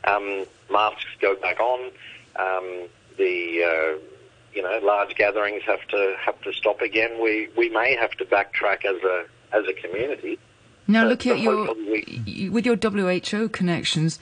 um, 0.05 0.45
masks 0.69 1.05
go 1.19 1.35
back 1.35 1.59
on. 1.59 1.91
Um, 2.35 2.87
the 3.17 3.63
uh, 3.63 4.08
you 4.53 4.61
know 4.61 4.79
large 4.83 5.15
gatherings 5.15 5.63
have 5.63 5.85
to 5.89 6.15
have 6.23 6.39
to 6.41 6.53
stop 6.53 6.81
again. 6.81 7.21
We 7.21 7.49
we 7.55 7.69
may 7.69 7.95
have 7.95 8.11
to 8.11 8.25
backtrack 8.25 8.85
as 8.85 9.01
a 9.03 9.25
as 9.51 9.65
a 9.67 9.73
community. 9.73 10.39
Now, 10.87 11.05
look 11.05 11.27
at 11.27 11.39
your 11.39 11.73
we... 11.75 12.49
with 12.51 12.65
your 12.65 12.75
WHO 12.75 13.49
connections. 13.49 14.19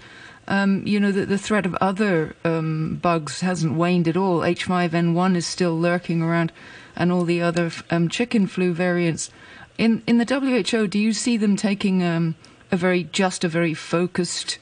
Um, 0.50 0.86
you 0.86 1.00
know 1.00 1.12
that 1.12 1.30
the 1.30 1.38
threat 1.38 1.66
of 1.66 1.76
other 1.76 2.36
um, 2.44 3.00
bugs 3.02 3.42
hasn't 3.42 3.76
waned 3.76 4.08
at 4.08 4.18
all. 4.18 4.40
H5N1 4.40 5.36
is 5.36 5.48
still 5.48 5.78
lurking 5.78 6.22
around, 6.22 6.52
and 6.96 7.12
all 7.12 7.24
the 7.24 7.42
other 7.42 7.72
um, 7.90 8.10
chicken 8.10 8.48
flu 8.48 8.74
variants. 8.74 9.30
In 9.78 10.04
in 10.08 10.18
the 10.18 10.26
WHO, 10.26 10.88
do 10.88 11.00
you 11.00 11.14
see 11.14 11.38
them 11.38 11.56
taking 11.56 12.04
um, 12.04 12.36
a 12.72 12.78
very 12.78 13.04
just 13.04 13.44
a 13.44 13.50
very 13.50 13.74
focused 13.74 14.60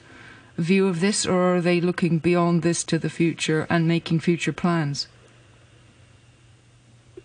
view 0.56 0.86
of 0.86 1.00
this, 1.00 1.26
or 1.26 1.56
are 1.56 1.60
they 1.60 1.80
looking 1.80 2.18
beyond 2.18 2.62
this 2.62 2.84
to 2.84 2.98
the 2.98 3.10
future 3.10 3.66
and 3.68 3.88
making 3.88 4.20
future 4.20 4.52
plans? 4.52 5.08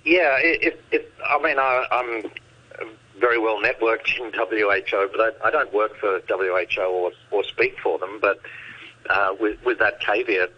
Yeah, 0.03 0.37
if, 0.39 0.75
if 0.91 1.03
I 1.27 1.41
mean 1.41 1.59
I, 1.59 1.85
am 1.91 2.31
very 3.19 3.37
well 3.37 3.61
networked 3.61 4.17
in 4.19 4.31
WHO, 4.33 5.09
but 5.15 5.37
I, 5.41 5.47
I 5.47 5.51
don't 5.51 5.71
work 5.73 5.95
for 5.97 6.19
WHO 6.27 6.81
or, 6.81 7.11
or 7.29 7.43
speak 7.43 7.77
for 7.79 7.99
them. 7.99 8.19
But 8.19 8.39
uh, 9.09 9.35
with, 9.39 9.63
with 9.63 9.79
that 9.79 9.99
caveat, 9.99 10.51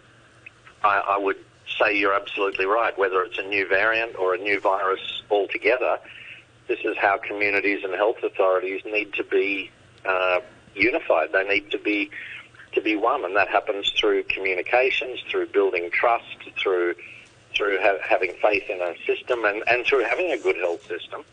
I, 0.82 0.98
I 1.10 1.18
would 1.18 1.36
say 1.78 1.96
you're 1.96 2.14
absolutely 2.14 2.66
right. 2.66 2.96
Whether 2.98 3.22
it's 3.22 3.38
a 3.38 3.42
new 3.42 3.68
variant 3.68 4.16
or 4.16 4.34
a 4.34 4.38
new 4.38 4.60
virus 4.60 5.22
altogether, 5.30 5.98
this 6.66 6.80
is 6.84 6.96
how 6.96 7.18
communities 7.18 7.84
and 7.84 7.94
health 7.94 8.22
authorities 8.22 8.82
need 8.86 9.12
to 9.14 9.24
be 9.24 9.70
uh, 10.06 10.40
unified. 10.74 11.32
They 11.32 11.46
need 11.46 11.70
to 11.70 11.78
be 11.78 12.10
to 12.72 12.80
be 12.80 12.96
one, 12.96 13.24
and 13.24 13.36
that 13.36 13.48
happens 13.48 13.92
through 13.92 14.24
communications, 14.24 15.20
through 15.30 15.46
building 15.46 15.90
trust, 15.92 16.24
through 16.60 16.94
through 17.56 17.78
ha- 17.80 17.98
having 18.02 18.32
faith 18.40 18.68
in 18.68 18.80
a 18.80 18.94
system, 19.06 19.44
and, 19.44 19.62
and 19.66 19.86
through 19.86 20.04
having 20.04 20.30
a 20.32 20.38
good 20.38 20.56
health 20.56 20.86
system. 20.86 21.24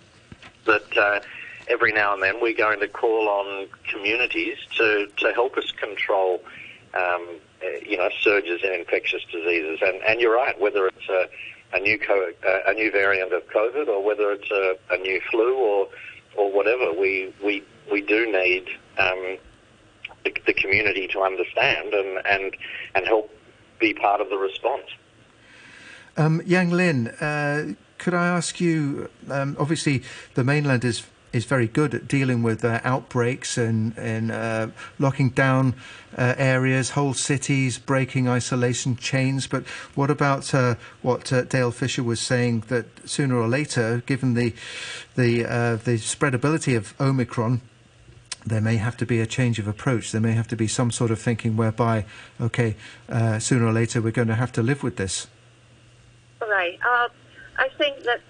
That 0.66 0.98
uh, 0.98 1.20
every 1.68 1.92
now 1.92 2.14
and 2.14 2.22
then 2.22 2.42
we're 2.42 2.56
going 2.56 2.80
to 2.80 2.88
call 2.88 3.28
on 3.28 3.68
communities 3.90 4.58
to, 4.78 5.08
to 5.18 5.34
help 5.34 5.58
us 5.58 5.72
control, 5.72 6.42
um, 6.94 7.28
uh, 7.64 7.68
you 7.86 7.98
know, 7.98 8.10
surges 8.22 8.62
in 8.64 8.74
infectious 8.74 9.24
diseases. 9.32 9.80
And, 9.82 10.02
and 10.04 10.22
you're 10.22 10.36
right, 10.36 10.60
whether 10.60 10.88
it's 10.88 11.10
a, 11.10 11.28
a 11.74 11.80
new 11.80 11.98
co- 11.98 12.32
a 12.44 12.74
new 12.74 12.92
variant 12.92 13.34
of 13.34 13.48
COVID 13.48 13.88
or 13.88 14.04
whether 14.04 14.32
it's 14.32 14.52
a, 14.52 14.76
a 14.94 14.98
new 14.98 15.22
flu 15.32 15.56
or 15.56 15.88
or 16.36 16.52
whatever, 16.52 16.94
we 16.94 17.34
we 17.44 17.64
we 17.92 18.02
do 18.02 18.32
need 18.32 18.68
um, 18.98 19.38
the, 20.24 20.34
the 20.46 20.54
community 20.54 21.08
to 21.08 21.22
understand 21.22 21.94
and, 21.94 22.26
and, 22.26 22.56
and 22.96 23.06
help 23.08 23.30
be 23.80 23.94
part 23.94 24.22
of 24.22 24.30
the 24.30 24.38
response. 24.38 24.86
Um, 26.22 26.40
Yang 26.46 26.70
Lin, 26.70 27.08
uh, 27.08 27.74
could 27.98 28.14
I 28.14 28.28
ask 28.28 28.62
you? 28.62 29.10
Um, 29.28 29.56
obviously, 29.60 30.04
the 30.36 30.44
mainland 30.44 30.86
is 30.86 31.04
is 31.34 31.46
very 31.46 31.68
good 31.68 31.96
at 31.96 32.08
dealing 32.08 32.44
with 32.44 32.64
uh, 32.64 32.80
outbreaks 32.84 33.58
and, 33.58 33.98
and 33.98 34.32
uh, 34.32 34.68
locking 35.00 35.30
down 35.30 35.74
uh, 36.18 36.36
areas, 36.38 36.92
whole 36.92 37.14
cities, 37.14 37.80
breaking 37.80 38.28
isolation 38.28 38.98
chains. 38.98 39.48
But 39.48 39.66
what 39.96 40.12
about 40.12 40.54
uh, 40.54 40.76
what 41.02 41.34
uh, 41.34 41.44
Dale 41.44 41.72
Fisher 41.72 42.04
was 42.04 42.20
saying 42.20 42.66
that 42.68 42.86
sooner 43.10 43.38
or 43.38 43.48
later, 43.48 44.04
given 44.06 44.36
the 44.36 44.54
the 45.16 45.42
the 45.84 45.98
spreadability 45.98 46.78
of 46.78 46.94
Omicron, 47.02 47.62
there 48.46 48.62
may 48.62 48.78
have 48.78 48.98
to 48.98 49.08
be 49.08 49.20
a 49.20 49.26
change 49.26 49.58
of 49.58 49.68
approach. 49.68 50.12
There 50.12 50.22
may 50.22 50.34
have 50.34 50.50
to 50.50 50.56
be 50.56 50.68
some 50.68 50.92
sort 50.92 51.10
of 51.10 51.20
thinking 51.20 51.58
whereby, 51.58 52.06
okay, 52.40 52.76
uh, 53.10 53.40
sooner 53.40 53.66
or 53.66 53.74
later 53.74 54.02
we're 54.02 54.12
going 54.12 54.28
to 54.28 54.36
have 54.36 54.52
to 54.52 54.62
live 54.62 54.84
with 54.84 54.98
this. 54.98 55.28
Right. 56.62 56.78
Uh, 56.86 57.10
I 57.58 57.70
think 57.80 58.04
that 58.04 58.22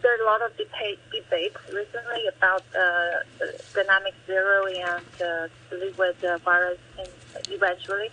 there 0.00 0.16
are 0.16 0.22
a 0.22 0.24
lot 0.24 0.40
of 0.40 0.56
debate, 0.56 0.98
debates 1.12 1.58
recently 1.68 2.24
about 2.34 2.64
uh, 2.74 3.44
dynamic 3.74 4.14
zero 4.26 4.64
and 4.64 5.04
uh, 5.20 5.48
live 5.70 5.98
with 5.98 6.18
the 6.22 6.40
virus 6.46 6.78
eventually. 7.50 8.08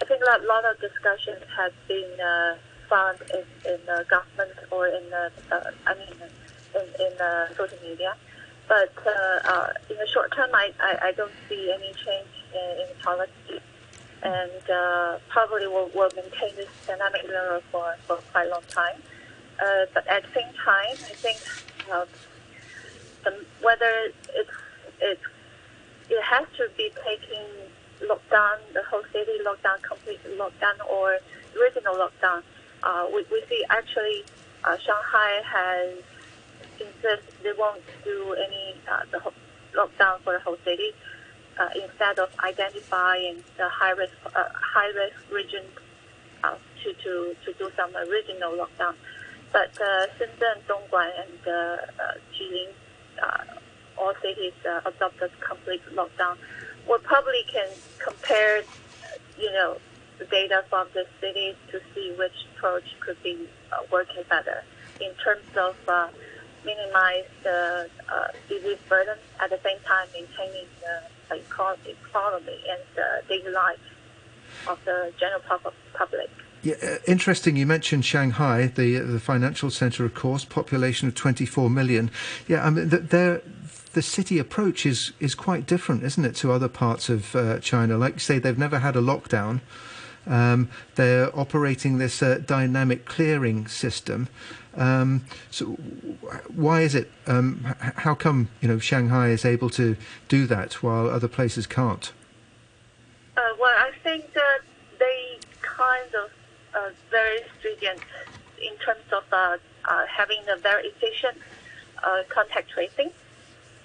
I 0.00 0.04
think 0.04 0.22
a 0.22 0.46
lot 0.46 0.64
of 0.64 0.78
discussion 0.80 1.34
has 1.56 1.72
been 1.88 2.20
uh, 2.20 2.54
found 2.88 3.18
in, 3.34 3.42
in 3.72 3.80
the 3.90 4.06
government 4.08 4.56
or 4.70 4.86
in 4.86 5.02
the, 5.10 5.32
uh, 5.50 5.72
I 5.88 5.94
mean, 5.94 6.14
in, 6.76 6.82
in 6.82 7.12
the 7.18 7.48
social 7.56 7.78
media. 7.82 8.14
But 8.68 8.94
uh, 9.04 9.50
uh, 9.50 9.72
in 9.90 9.96
the 9.96 10.06
short 10.06 10.36
term, 10.36 10.50
I, 10.54 10.70
I, 10.78 11.08
I 11.08 11.12
don't 11.18 11.34
see 11.48 11.72
any 11.74 11.92
change 11.94 12.30
in, 12.54 12.86
in 12.86 13.02
policy. 13.02 13.58
And 14.22 14.70
uh, 14.70 15.18
probably 15.28 15.66
will 15.68 15.90
will 15.94 16.10
maintain 16.16 16.56
this 16.56 16.70
dynamic 16.86 17.26
zero 17.26 17.62
for, 17.70 17.94
for 18.06 18.16
quite 18.32 18.48
a 18.48 18.50
long 18.50 18.62
time. 18.68 18.98
Uh, 19.60 19.86
but 19.94 20.06
at 20.06 20.22
the 20.22 20.40
same 20.40 20.52
time, 20.64 20.92
I 20.92 21.14
think 21.16 21.38
uh, 21.90 22.04
the, 23.24 23.44
whether 23.62 23.90
it's, 24.34 24.50
it's, 25.00 25.22
it 26.10 26.22
has 26.22 26.46
to 26.56 26.68
be 26.76 26.90
taking 27.04 27.46
lockdown, 28.02 28.58
the 28.74 28.82
whole 28.90 29.02
city 29.12 29.38
lockdown, 29.44 29.82
complete 29.82 30.20
lockdown, 30.38 30.74
or 30.90 31.18
regional 31.58 31.94
lockdown. 31.94 32.42
Uh, 32.82 33.06
we, 33.12 33.24
we 33.32 33.42
see 33.48 33.64
actually 33.70 34.24
uh, 34.64 34.76
Shanghai 34.78 35.40
has 35.44 35.94
insisted 36.78 37.20
they 37.42 37.52
won't 37.58 37.80
do 38.04 38.34
any 38.34 38.74
uh, 38.90 39.00
the 39.10 39.18
lockdown 39.74 40.20
for 40.20 40.34
the 40.34 40.40
whole 40.40 40.58
city. 40.64 40.92
Uh, 41.58 41.70
instead 41.74 42.18
of 42.18 42.28
identifying 42.44 43.42
the 43.56 43.66
high 43.70 43.92
risk 43.92 44.12
uh, 44.26 44.44
high 44.52 44.88
risk 44.88 45.16
region 45.32 45.64
uh, 46.44 46.54
to, 46.82 46.92
to 47.02 47.34
to 47.44 47.52
do 47.54 47.70
some 47.76 47.90
regional 48.10 48.52
lockdown, 48.52 48.94
but 49.56 49.72
uh, 49.80 50.06
Shenzhen, 50.18 50.60
Dongguan, 50.68 51.08
and 51.16 51.40
uh, 51.48 51.50
uh, 51.50 52.12
Jilin, 52.34 52.68
uh, 53.22 53.56
all 53.96 54.12
cities 54.20 54.52
uh, 54.68 54.82
adopted 54.84 55.30
complete 55.40 55.80
lockdown. 55.94 56.36
We 56.86 56.98
probably 56.98 57.42
can 57.50 57.68
compare, 57.98 58.60
you 59.38 59.50
know, 59.52 59.78
the 60.18 60.26
data 60.26 60.62
from 60.68 60.88
the 60.92 61.06
cities 61.22 61.54
to 61.72 61.80
see 61.94 62.12
which 62.18 62.36
approach 62.52 62.84
could 63.00 63.16
be 63.22 63.48
uh, 63.72 63.78
working 63.90 64.24
better 64.28 64.62
in 65.00 65.12
terms 65.24 65.48
of 65.56 65.74
uh, 65.88 66.08
minimize 66.62 67.24
the 67.42 67.88
uh, 68.12 68.28
disease 68.50 68.78
burden 68.90 69.16
at 69.40 69.48
the 69.48 69.60
same 69.64 69.78
time 69.86 70.06
maintaining 70.12 70.66
the 70.84 71.40
economy 71.88 72.60
and 72.68 72.82
the 72.94 73.22
daily 73.26 73.52
life 73.52 73.80
of 74.68 74.78
the 74.84 75.14
general 75.18 75.40
public. 75.94 76.28
Yeah, 76.66 76.74
uh, 76.82 76.96
interesting. 77.06 77.54
You 77.54 77.64
mentioned 77.64 78.04
Shanghai, 78.04 78.66
the 78.66 78.98
the 78.98 79.20
financial 79.20 79.70
center, 79.70 80.04
of 80.04 80.14
course, 80.14 80.44
population 80.44 81.06
of 81.06 81.14
24 81.14 81.70
million. 81.70 82.10
Yeah, 82.48 82.66
I 82.66 82.70
mean, 82.70 82.88
the, 82.88 83.40
the 83.92 84.02
city 84.02 84.40
approach 84.40 84.84
is 84.84 85.12
is 85.20 85.36
quite 85.36 85.68
different, 85.68 86.02
isn't 86.02 86.24
it, 86.24 86.34
to 86.36 86.50
other 86.50 86.66
parts 86.66 87.08
of 87.08 87.36
uh, 87.36 87.60
China? 87.60 87.96
Like 87.96 88.14
you 88.14 88.18
say, 88.18 88.40
they've 88.40 88.58
never 88.58 88.80
had 88.80 88.96
a 88.96 89.00
lockdown. 89.00 89.60
Um, 90.26 90.68
they're 90.96 91.30
operating 91.38 91.98
this 91.98 92.20
uh, 92.20 92.40
dynamic 92.44 93.04
clearing 93.04 93.68
system. 93.68 94.28
Um, 94.74 95.24
so 95.52 95.66
why 96.52 96.80
is 96.80 96.96
it? 96.96 97.12
Um, 97.28 97.76
how 97.78 98.16
come 98.16 98.48
you 98.60 98.66
know 98.66 98.80
Shanghai 98.80 99.28
is 99.28 99.44
able 99.44 99.70
to 99.70 99.96
do 100.26 100.48
that 100.48 100.82
while 100.82 101.08
other 101.08 101.28
places 101.28 101.64
can't? 101.68 102.12
Uh, 103.36 103.54
well, 103.60 103.76
I 103.78 103.92
think 104.02 104.32
that 104.32 104.62
they 104.98 105.38
kind 105.62 106.12
of 106.16 106.35
uh, 106.76 106.90
very 107.10 107.40
stringent 107.58 108.00
in 108.60 108.76
terms 108.84 109.04
of 109.12 109.24
uh, 109.32 109.56
uh 109.88 110.04
having 110.06 110.42
a 110.48 110.58
very 110.60 110.88
efficient 110.88 111.36
uh, 112.04 112.22
contact 112.28 112.70
tracing. 112.70 113.10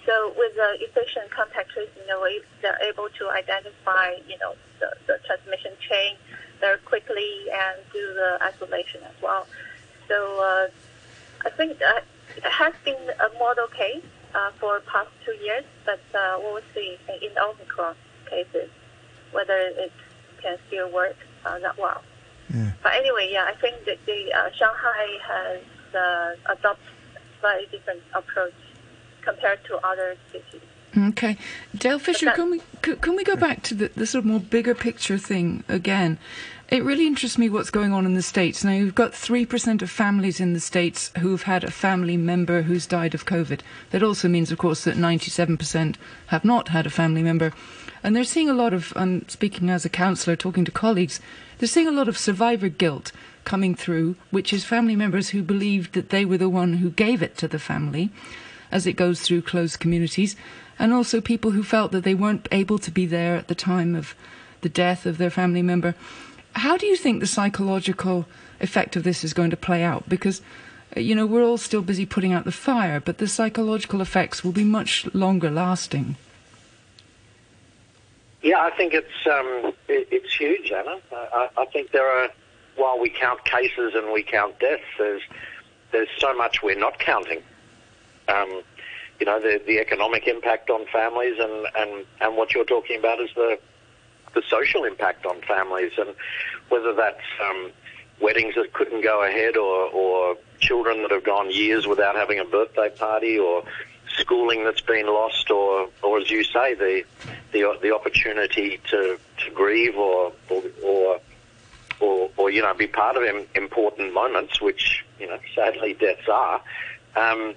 So 0.06 0.34
with 0.36 0.56
the 0.56 0.78
efficient 0.82 1.30
contact 1.32 1.72
tracing, 1.72 2.04
they're 2.08 2.82
able 2.90 3.08
to 3.20 3.30
identify, 3.30 4.16
you 4.28 4.38
know, 4.40 4.56
the, 4.80 4.90
the 5.08 5.20
transmission 5.26 5.74
chain 5.88 6.16
very 6.60 6.80
quickly 6.80 7.46
and 7.54 7.78
do 7.94 8.14
the 8.14 8.40
isolation 8.42 9.02
as 9.04 9.22
well. 9.22 9.46
So 10.08 10.42
uh, 10.42 10.68
I 11.46 11.50
think 11.52 11.78
that 11.80 12.04
it 12.36 12.44
has 12.44 12.74
been 12.84 12.98
a 12.98 13.38
model 13.38 13.68
case 13.68 14.04
for 14.60 14.80
past 14.82 15.10
two 15.24 15.34
years, 15.44 15.66
but 15.86 16.02
we'll 16.42 16.62
see 16.74 16.98
in 17.22 17.32
Omicron 17.38 17.96
cases 18.28 18.70
whether 19.32 19.58
it 19.58 19.92
can 20.42 20.58
still 20.68 20.92
work 20.92 21.18
that 21.44 21.78
well. 21.78 22.02
Yeah. 22.54 22.72
But 22.84 22.94
anyway, 22.94 23.30
yeah, 23.32 23.46
I 23.48 23.56
think 23.60 23.86
that 23.86 23.98
the 24.06 24.34
uh, 24.34 24.50
Shanghai 24.52 25.18
has 25.28 25.62
uh, 25.96 26.52
adopted 26.52 26.88
slightly 27.40 27.68
different 27.72 28.02
approach 28.14 28.54
compared 29.22 29.64
to 29.66 29.78
other 29.86 30.16
cities. 30.32 30.62
Okay, 30.98 31.38
Dale 31.76 32.00
Fisher, 32.00 32.32
can 32.32 32.52
we 32.52 32.62
can 32.82 33.16
we 33.16 33.24
go 33.24 33.38
back 33.38 33.64
to 33.64 33.74
the, 33.74 33.92
the 33.96 34.06
sort 34.06 34.26
of 34.26 34.26
more 34.26 34.42
bigger 34.42 34.76
picture 34.76 35.18
thing 35.18 35.64
again? 35.70 36.18
It 36.68 36.84
really 36.84 37.06
interests 37.06 37.38
me 37.38 37.50
what's 37.50 37.70
going 37.70 37.92
on 37.92 38.06
in 38.06 38.14
the 38.14 38.22
States. 38.22 38.64
Now, 38.64 38.72
you've 38.72 38.96
got 38.96 39.12
3% 39.12 39.82
of 39.82 39.92
families 39.92 40.40
in 40.40 40.54
the 40.54 40.62
States 40.62 41.12
who've 41.20 41.42
had 41.42 41.66
a 41.66 41.72
family 41.72 42.16
member 42.16 42.62
who's 42.62 42.88
died 42.88 43.14
of 43.14 43.26
COVID. 43.26 43.60
That 43.90 44.04
also 44.04 44.30
means, 44.30 44.54
of 44.54 44.58
course, 44.58 44.86
that 44.86 44.96
97% 44.96 45.98
have 46.28 46.46
not 46.46 46.70
had 46.70 46.86
a 46.86 46.90
family 46.90 47.24
member. 47.24 47.52
And 48.04 48.16
they're 48.16 48.24
seeing 48.24 48.50
a 48.50 48.54
lot 48.54 48.74
of, 48.74 48.94
I'm 48.96 49.28
speaking 49.28 49.70
as 49.70 49.84
a 49.84 49.90
counsellor, 49.90 50.38
talking 50.38 50.64
to 50.64 50.72
colleagues, 50.72 51.20
they're 51.62 51.68
seeing 51.68 51.88
a 51.88 51.92
lot 51.92 52.08
of 52.08 52.18
survivor 52.18 52.70
guilt 52.70 53.12
coming 53.44 53.76
through, 53.76 54.16
which 54.32 54.52
is 54.52 54.66
family 54.66 54.96
members 54.96 55.30
who 55.30 55.44
believed 55.44 55.94
that 55.94 56.10
they 56.10 56.26
were 56.26 56.40
the 56.40 56.50
one 56.50 56.78
who 56.78 56.90
gave 56.90 57.22
it 57.22 57.38
to 57.38 57.48
the 57.48 57.60
family 57.60 58.10
as 58.72 58.88
it 58.88 58.94
goes 58.94 59.22
through 59.22 59.44
closed 59.44 59.80
communities, 59.80 60.36
and 60.80 60.92
also 60.92 61.22
people 61.22 61.52
who 61.52 61.62
felt 61.62 61.92
that 61.92 62.04
they 62.04 62.16
weren't 62.16 62.48
able 62.52 62.80
to 62.80 62.90
be 62.90 63.06
there 63.06 63.36
at 63.36 63.48
the 63.48 63.54
time 63.54 63.94
of 63.94 64.16
the 64.62 64.70
death 64.70 65.06
of 65.06 65.20
their 65.20 65.30
family 65.30 65.62
member. 65.62 65.94
How 66.54 66.78
do 66.78 66.88
you 66.88 66.96
think 66.96 67.20
the 67.20 67.28
psychological 67.28 68.26
effect 68.60 68.96
of 68.96 69.04
this 69.04 69.24
is 69.24 69.32
going 69.32 69.52
to 69.52 69.58
play 69.58 69.84
out? 69.84 70.10
Because, 70.10 70.42
uh, 70.98 71.00
you 71.00 71.14
know, 71.14 71.28
we're 71.28 71.44
all 71.44 71.60
still 71.60 71.84
busy 71.84 72.08
putting 72.08 72.34
out 72.34 72.46
the 72.46 72.52
fire, 72.52 73.00
but 73.00 73.20
the 73.20 73.28
psychological 73.28 74.02
effects 74.02 74.44
will 74.44 74.52
be 74.52 74.64
much 74.64 75.06
longer 75.14 75.52
lasting. 75.52 76.16
Yeah, 78.42 78.60
I 78.60 78.72
think 78.72 78.94
it's 78.94 79.28
um, 79.28 79.74
it, 79.88 80.08
it's 80.12 80.34
huge, 80.34 80.72
Anna. 80.72 80.98
I, 81.12 81.50
I 81.58 81.66
think 81.66 81.92
there 81.92 82.08
are, 82.08 82.30
while 82.76 83.00
we 83.00 83.10
count 83.10 83.44
cases 83.46 83.94
and 83.96 84.12
we 84.12 84.24
count 84.24 84.60
deaths, 84.60 84.84
there's 84.98 85.22
there's 85.92 86.10
so 86.18 86.36
much 86.36 86.64
we're 86.64 86.80
not 86.80 86.98
counting. 86.98 87.44
Um, 88.28 88.64
you 89.20 89.26
know, 89.28 89.40
the 89.40 89.62
the 89.66 89.78
economic 89.80 90.28
impact 90.28 90.72
on 90.72 90.88
families, 90.88 91.36
and, 91.40 91.68
and, 91.78 92.06
and 92.20 92.36
what 92.36 92.54
you're 92.56 92.66
talking 92.66 92.98
about 92.98 93.22
is 93.22 93.30
the 93.36 93.60
the 94.34 94.42
social 94.50 94.86
impact 94.86 95.26
on 95.26 95.42
families, 95.42 95.92
and 95.98 96.16
whether 96.70 96.94
that's 96.94 97.22
um, 97.48 97.72
weddings 98.20 98.56
that 98.56 98.74
couldn't 98.74 99.04
go 99.04 99.24
ahead, 99.24 99.56
or, 99.56 99.88
or 99.90 100.38
children 100.60 101.04
that 101.04 101.12
have 101.12 101.24
gone 101.24 101.52
years 101.52 101.86
without 101.86 102.16
having 102.16 102.40
a 102.40 102.46
birthday 102.46 102.90
party, 102.90 103.38
or 103.38 103.64
schooling 104.18 104.64
that's 104.64 104.82
been 104.82 105.08
lost, 105.08 105.50
or, 105.50 105.90
or 106.02 106.20
as 106.20 106.30
you 106.30 106.44
say, 106.44 106.74
the 106.74 107.04
the, 107.52 107.78
the 107.82 107.94
opportunity 107.94 108.80
to, 108.90 109.20
to 109.44 109.52
grieve 109.52 109.98
or 109.98 110.32
or, 110.50 110.64
or 110.84 111.20
or, 112.00 112.30
or 112.36 112.50
you 112.50 112.62
know 112.62 112.74
be 112.74 112.88
part 112.88 113.16
of 113.16 113.24
important 113.56 114.14
moments, 114.14 114.62
which 114.62 115.06
you 115.20 115.28
know 115.28 115.38
sadly 115.56 115.94
deaths 115.94 116.28
are. 116.32 116.62
Um, 117.16 117.56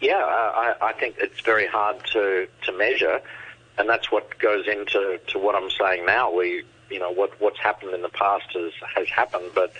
yeah, 0.00 0.24
I, 0.24 0.74
I 0.80 0.92
think 0.94 1.16
it's 1.18 1.40
very 1.40 1.66
hard 1.66 1.96
to 2.12 2.48
to 2.64 2.72
measure, 2.72 3.20
and 3.78 3.88
that's 3.88 4.10
what 4.10 4.38
goes 4.38 4.66
into 4.66 5.20
to 5.28 5.38
what 5.38 5.54
I'm 5.54 5.70
saying 5.70 6.06
now. 6.06 6.32
We 6.32 6.64
you 6.90 6.98
know 6.98 7.10
what 7.10 7.40
what's 7.40 7.58
happened 7.58 7.94
in 7.94 8.02
the 8.02 8.08
past 8.08 8.46
has 8.54 8.72
has 8.96 9.08
happened, 9.08 9.50
but 9.54 9.72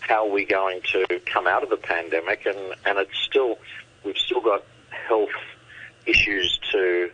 how 0.00 0.26
are 0.26 0.30
we 0.30 0.44
going 0.44 0.80
to 0.92 1.20
come 1.26 1.46
out 1.46 1.62
of 1.62 1.70
the 1.70 1.76
pandemic? 1.76 2.46
And 2.46 2.74
and 2.86 2.98
it's 2.98 3.18
still 3.18 3.58
we've 4.04 4.16
still 4.16 4.40
got 4.40 4.64
health 5.06 5.30
issues 6.06 6.58
to 6.72 7.10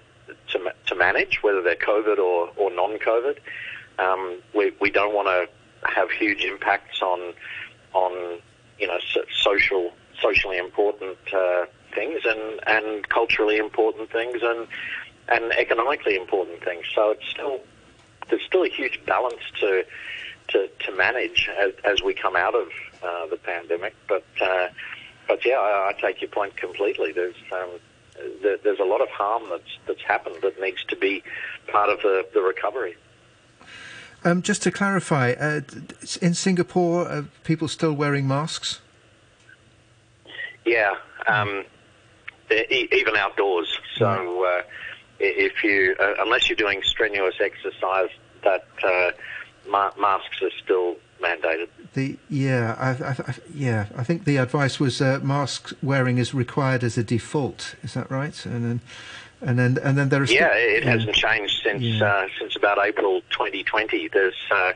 to, 0.52 0.72
to 0.86 0.94
manage, 0.94 1.42
whether 1.42 1.60
they're 1.60 1.74
COVID 1.74 2.18
or, 2.18 2.50
or 2.56 2.70
non-COVID. 2.70 3.38
Um, 3.98 4.40
we, 4.54 4.72
we 4.80 4.90
don't 4.90 5.14
want 5.14 5.28
to 5.28 5.48
have 5.88 6.10
huge 6.10 6.44
impacts 6.44 7.02
on 7.02 7.34
on 7.92 8.40
you 8.78 8.86
know 8.86 8.98
so, 9.12 9.20
social 9.30 9.92
socially 10.20 10.58
important 10.58 11.18
uh, 11.32 11.66
things 11.94 12.20
and, 12.24 12.60
and 12.66 13.08
culturally 13.08 13.58
important 13.58 14.10
things 14.10 14.38
and 14.42 14.66
and 15.28 15.52
economically 15.52 16.16
important 16.16 16.62
things. 16.64 16.84
So 16.94 17.10
it's 17.10 17.28
still 17.28 17.60
there's 18.28 18.42
still 18.42 18.64
a 18.64 18.68
huge 18.68 19.00
balance 19.06 19.42
to 19.60 19.84
to, 20.48 20.68
to 20.80 20.92
manage 20.94 21.48
as, 21.58 21.72
as 21.84 22.02
we 22.02 22.14
come 22.14 22.36
out 22.36 22.54
of 22.54 22.68
uh, 23.02 23.26
the 23.26 23.36
pandemic. 23.36 23.94
But 24.08 24.24
uh, 24.40 24.68
but 25.26 25.44
yeah, 25.44 25.58
I, 25.58 25.90
I 25.90 26.00
take 26.00 26.20
your 26.20 26.30
point 26.30 26.56
completely. 26.56 27.12
There's 27.12 27.36
um, 27.52 27.70
there's 28.42 28.78
a 28.78 28.84
lot 28.84 29.00
of 29.00 29.08
harm 29.08 29.44
that's 29.50 29.78
that's 29.86 30.02
happened 30.02 30.36
that 30.42 30.60
needs 30.60 30.84
to 30.84 30.96
be 30.96 31.22
part 31.68 31.90
of 31.90 32.00
the, 32.02 32.26
the 32.34 32.40
recovery. 32.40 32.96
Um, 34.24 34.40
just 34.40 34.62
to 34.62 34.70
clarify, 34.70 35.32
uh, 35.32 35.60
in 36.22 36.32
Singapore, 36.32 37.06
are 37.06 37.24
people 37.44 37.68
still 37.68 37.92
wearing 37.92 38.26
masks? 38.26 38.80
Yeah, 40.64 40.94
um, 41.26 41.64
even 42.50 43.16
outdoors. 43.16 43.78
So 43.96 44.44
uh, 44.46 44.62
if 45.20 45.62
you, 45.62 45.94
uh, 46.00 46.14
unless 46.20 46.48
you're 46.48 46.56
doing 46.56 46.82
strenuous 46.82 47.34
exercise, 47.38 48.08
that 48.42 48.66
uh, 48.82 49.10
ma- 49.68 49.92
masks 50.00 50.42
are 50.42 50.50
still 50.62 50.96
mandated. 51.24 51.68
The 51.94 52.16
yeah, 52.28 52.76
I, 52.78 52.90
I, 52.90 53.10
I, 53.10 53.34
yeah, 53.54 53.86
I 53.96 54.04
think 54.04 54.24
the 54.24 54.36
advice 54.36 54.78
was 54.78 55.00
uh, 55.00 55.20
mask 55.22 55.72
wearing 55.82 56.18
is 56.18 56.34
required 56.34 56.84
as 56.84 56.98
a 56.98 57.04
default. 57.04 57.76
Is 57.82 57.94
that 57.94 58.10
right? 58.10 58.44
And 58.46 58.64
then, 58.64 58.80
and 59.40 59.58
then, 59.58 59.78
and 59.82 59.96
then 59.96 60.08
there 60.08 60.22
is. 60.22 60.32
Yeah, 60.32 60.54
it 60.54 60.84
hasn't 60.84 61.14
changed 61.14 61.62
since 61.62 61.82
yeah. 61.82 62.04
uh, 62.04 62.26
since 62.38 62.56
about 62.56 62.78
April 62.78 63.20
2020. 63.30 64.08
There's 64.08 64.34
uh, 64.50 64.72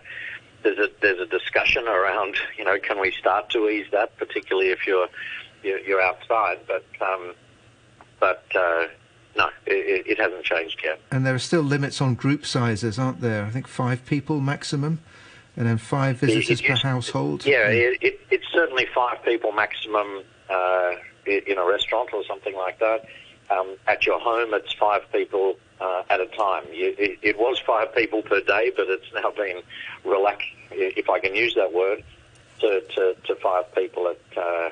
there's 0.62 0.78
a 0.78 0.88
there's 1.00 1.20
a 1.20 1.26
discussion 1.26 1.86
around 1.86 2.36
you 2.56 2.64
know 2.64 2.78
can 2.78 3.00
we 3.00 3.10
start 3.12 3.50
to 3.50 3.68
ease 3.68 3.86
that, 3.92 4.16
particularly 4.16 4.70
if 4.70 4.86
you're 4.86 5.08
you're, 5.62 5.80
you're 5.80 6.02
outside, 6.02 6.60
but 6.66 6.84
um, 7.00 7.34
but. 8.20 8.44
Uh, 8.54 8.84
no, 9.36 9.50
it, 9.66 10.04
it, 10.04 10.18
hasn't 10.18 10.42
changed 10.42 10.80
yet. 10.82 11.00
And 11.12 11.24
there 11.24 11.32
are 11.32 11.38
still 11.38 11.62
limits 11.62 12.00
on 12.00 12.16
group 12.16 12.44
sizes, 12.44 12.98
aren't 12.98 13.20
there? 13.20 13.44
I 13.44 13.50
think 13.50 13.68
five 13.68 14.04
people 14.04 14.40
maximum 14.40 15.00
and 15.58 15.66
then 15.66 15.76
five 15.76 16.18
visitors 16.18 16.62
per 16.62 16.76
household. 16.76 17.44
Yeah, 17.44 17.68
it, 17.68 17.98
it, 18.00 18.20
it's 18.30 18.46
certainly 18.52 18.86
five 18.94 19.22
people 19.24 19.50
maximum 19.50 20.22
uh, 20.48 20.92
in 21.26 21.58
a 21.58 21.64
restaurant 21.64 22.10
or 22.14 22.24
something 22.24 22.54
like 22.54 22.78
that. 22.78 23.06
Um, 23.50 23.74
at 23.88 24.06
your 24.06 24.20
home, 24.20 24.54
it's 24.54 24.72
five 24.74 25.10
people 25.10 25.58
uh, 25.80 26.04
at 26.10 26.20
a 26.20 26.26
time. 26.26 26.64
You, 26.72 26.94
it, 26.96 27.18
it, 27.22 27.38
was 27.38 27.58
five 27.58 27.92
people 27.92 28.22
per 28.22 28.40
day, 28.40 28.70
but 28.76 28.86
it's 28.88 29.12
now 29.12 29.32
been 29.32 29.62
relaxed, 30.04 30.46
if 30.70 31.10
I 31.10 31.18
can 31.18 31.34
use 31.34 31.56
that 31.56 31.72
word, 31.72 32.04
to, 32.60 32.80
to, 32.94 33.16
to 33.24 33.34
five 33.36 33.74
people 33.74 34.06
at, 34.06 34.38
uh, 34.38 34.70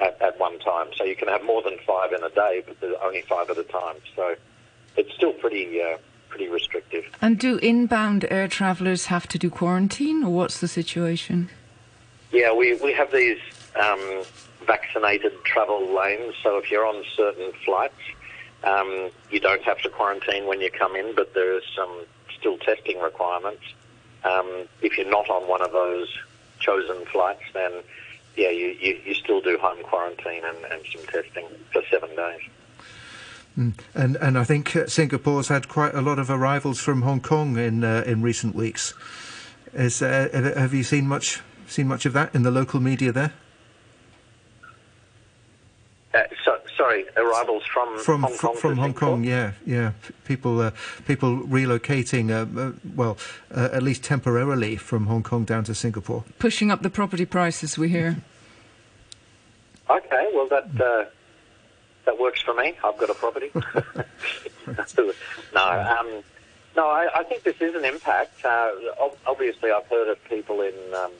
at, 0.00 0.22
at 0.22 0.40
one 0.40 0.58
time. 0.60 0.88
So 0.96 1.04
you 1.04 1.16
can 1.16 1.28
have 1.28 1.44
more 1.44 1.60
than 1.60 1.76
five 1.86 2.12
in 2.12 2.22
a 2.22 2.30
day, 2.30 2.62
but 2.66 2.80
there's 2.80 2.96
only 3.02 3.20
five 3.22 3.50
at 3.50 3.58
a 3.58 3.64
time. 3.64 3.96
So 4.14 4.34
it's 4.96 5.12
still 5.12 5.32
pretty 5.34 5.82
uh, 5.82 5.98
pretty 6.36 6.50
restrictive. 6.52 7.04
And 7.22 7.38
do 7.38 7.56
inbound 7.58 8.26
air 8.30 8.46
travellers 8.46 9.06
have 9.06 9.26
to 9.28 9.38
do 9.38 9.48
quarantine, 9.48 10.22
or 10.22 10.30
what's 10.30 10.60
the 10.60 10.68
situation? 10.68 11.48
Yeah, 12.30 12.52
we, 12.52 12.74
we 12.74 12.92
have 12.92 13.10
these 13.10 13.38
um, 13.74 14.22
vaccinated 14.66 15.32
travel 15.44 15.96
lanes, 15.96 16.34
so 16.42 16.58
if 16.58 16.70
you're 16.70 16.86
on 16.86 17.02
certain 17.16 17.52
flights, 17.64 17.94
um, 18.64 19.10
you 19.30 19.40
don't 19.40 19.62
have 19.62 19.80
to 19.82 19.88
quarantine 19.88 20.46
when 20.46 20.60
you 20.60 20.70
come 20.70 20.94
in, 20.94 21.14
but 21.14 21.32
there 21.32 21.56
is 21.56 21.64
some 21.74 22.04
still 22.38 22.58
testing 22.58 23.00
requirements. 23.00 23.62
Um, 24.24 24.66
if 24.82 24.98
you're 24.98 25.08
not 25.08 25.30
on 25.30 25.48
one 25.48 25.62
of 25.62 25.72
those 25.72 26.08
chosen 26.58 27.06
flights, 27.06 27.44
then 27.54 27.72
yeah, 28.36 28.50
you, 28.50 28.76
you, 28.78 29.00
you 29.06 29.14
still 29.14 29.40
do 29.40 29.56
home 29.56 29.82
quarantine 29.82 30.42
and, 30.44 30.58
and 30.70 30.82
some 30.92 31.06
testing 31.06 31.46
for 31.72 31.80
seven 31.90 32.14
days. 32.14 32.42
Mm. 33.58 33.72
And 33.94 34.16
and 34.16 34.38
I 34.38 34.44
think 34.44 34.76
uh, 34.76 34.86
Singapore's 34.86 35.48
had 35.48 35.68
quite 35.68 35.94
a 35.94 36.02
lot 36.02 36.18
of 36.18 36.28
arrivals 36.28 36.78
from 36.80 37.02
Hong 37.02 37.20
Kong 37.20 37.56
in 37.56 37.84
uh, 37.84 38.04
in 38.06 38.22
recent 38.22 38.54
weeks. 38.54 38.92
Is, 39.72 40.02
uh, 40.02 40.28
have 40.56 40.74
you 40.74 40.82
seen 40.82 41.06
much 41.06 41.40
seen 41.66 41.88
much 41.88 42.06
of 42.06 42.12
that 42.12 42.34
in 42.34 42.42
the 42.42 42.50
local 42.50 42.80
media 42.80 43.12
there? 43.12 43.32
Uh, 46.14 46.22
so, 46.44 46.58
sorry, 46.76 47.04
arrivals 47.16 47.62
from 47.72 47.98
from 47.98 48.22
Hong 48.22 48.36
Kong. 48.36 48.56
From 48.56 48.76
Hong 48.76 48.94
Kong, 48.94 49.24
yeah, 49.24 49.52
yeah. 49.64 49.92
People 50.24 50.60
uh, 50.60 50.70
people 51.06 51.38
relocating, 51.38 52.30
uh, 52.30 52.72
well, 52.94 53.16
at 53.50 53.82
least 53.82 54.04
temporarily 54.04 54.76
from 54.76 55.06
Hong 55.06 55.22
Kong 55.22 55.44
down 55.44 55.64
to 55.64 55.74
Singapore, 55.74 56.24
pushing 56.38 56.70
up 56.70 56.82
the 56.82 56.90
property 56.90 57.24
prices. 57.24 57.78
We 57.78 57.88
hear. 57.88 58.18
Okay, 59.88 60.26
well 60.34 60.48
that 60.48 61.12
that 62.06 62.18
works 62.18 62.40
for 62.40 62.54
me. 62.54 62.74
I've 62.82 62.96
got 62.96 63.10
a 63.10 63.14
property. 63.14 63.50
no, 63.54 63.60
um, 65.60 66.22
no, 66.74 66.88
I, 66.88 67.08
I, 67.14 67.24
think 67.24 67.42
this 67.42 67.60
is 67.60 67.74
an 67.74 67.84
impact. 67.84 68.44
Uh, 68.44 68.70
obviously, 69.26 69.70
I've 69.70 69.86
heard 69.86 70.08
of 70.08 70.24
people 70.24 70.62
in 70.62 70.74
um, 70.94 71.12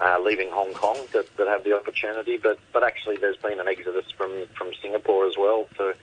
uh, 0.00 0.18
leaving 0.20 0.50
Hong 0.50 0.72
Kong 0.72 0.98
that, 1.12 1.36
that, 1.36 1.46
have 1.46 1.64
the 1.64 1.76
opportunity, 1.76 2.38
but 2.38 2.58
but 2.72 2.82
actually, 2.82 3.16
there's 3.18 3.36
been 3.36 3.60
an 3.60 3.68
exodus 3.68 4.10
from 4.16 4.46
from 4.56 4.72
Singapore 4.82 5.26
as 5.26 5.34
well 5.38 5.68
to 5.76 5.94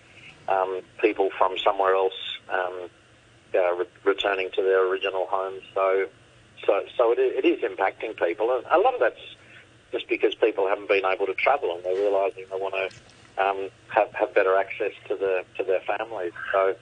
um, 0.47 0.81
people 1.01 1.29
from 1.37 1.57
somewhere 1.57 1.95
else 1.95 2.37
um, 2.49 2.89
uh, 3.53 3.75
re- 3.75 3.85
returning 4.03 4.49
to 4.55 4.61
their 4.61 4.87
original 4.87 5.25
homes. 5.27 5.63
So, 5.73 6.07
so, 6.65 6.83
so 6.97 7.11
it, 7.13 7.19
it 7.19 7.45
is 7.45 7.61
impacting 7.63 8.17
people, 8.17 8.55
and 8.55 8.65
a 8.69 8.77
lot 8.77 8.93
of 8.93 8.99
that's 8.99 9.35
just 9.91 10.07
because 10.09 10.35
people 10.35 10.67
haven't 10.67 10.89
been 10.89 11.05
able 11.05 11.25
to 11.25 11.33
travel 11.33 11.73
and 11.73 11.83
they're 11.83 11.95
realising 11.95 12.43
they 12.51 12.57
want 12.57 12.73
to 12.73 12.89
um, 13.37 13.69
have, 13.89 14.11
have 14.13 14.33
better 14.33 14.55
access 14.57 14.91
to 15.07 15.15
the 15.15 15.43
to 15.57 15.63
their 15.63 15.81
families. 15.81 16.33
So, 16.51 16.75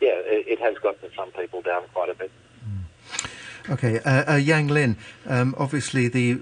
yeah, 0.00 0.14
it, 0.24 0.46
it 0.48 0.60
has 0.60 0.76
gotten 0.78 1.10
some 1.16 1.30
people 1.32 1.62
down 1.62 1.82
quite 1.92 2.10
a 2.10 2.14
bit. 2.14 2.30
Okay, 3.70 4.00
uh, 4.00 4.32
uh, 4.32 4.36
Yang 4.36 4.68
Lin, 4.68 4.96
um, 5.26 5.54
obviously 5.56 6.08
the 6.08 6.40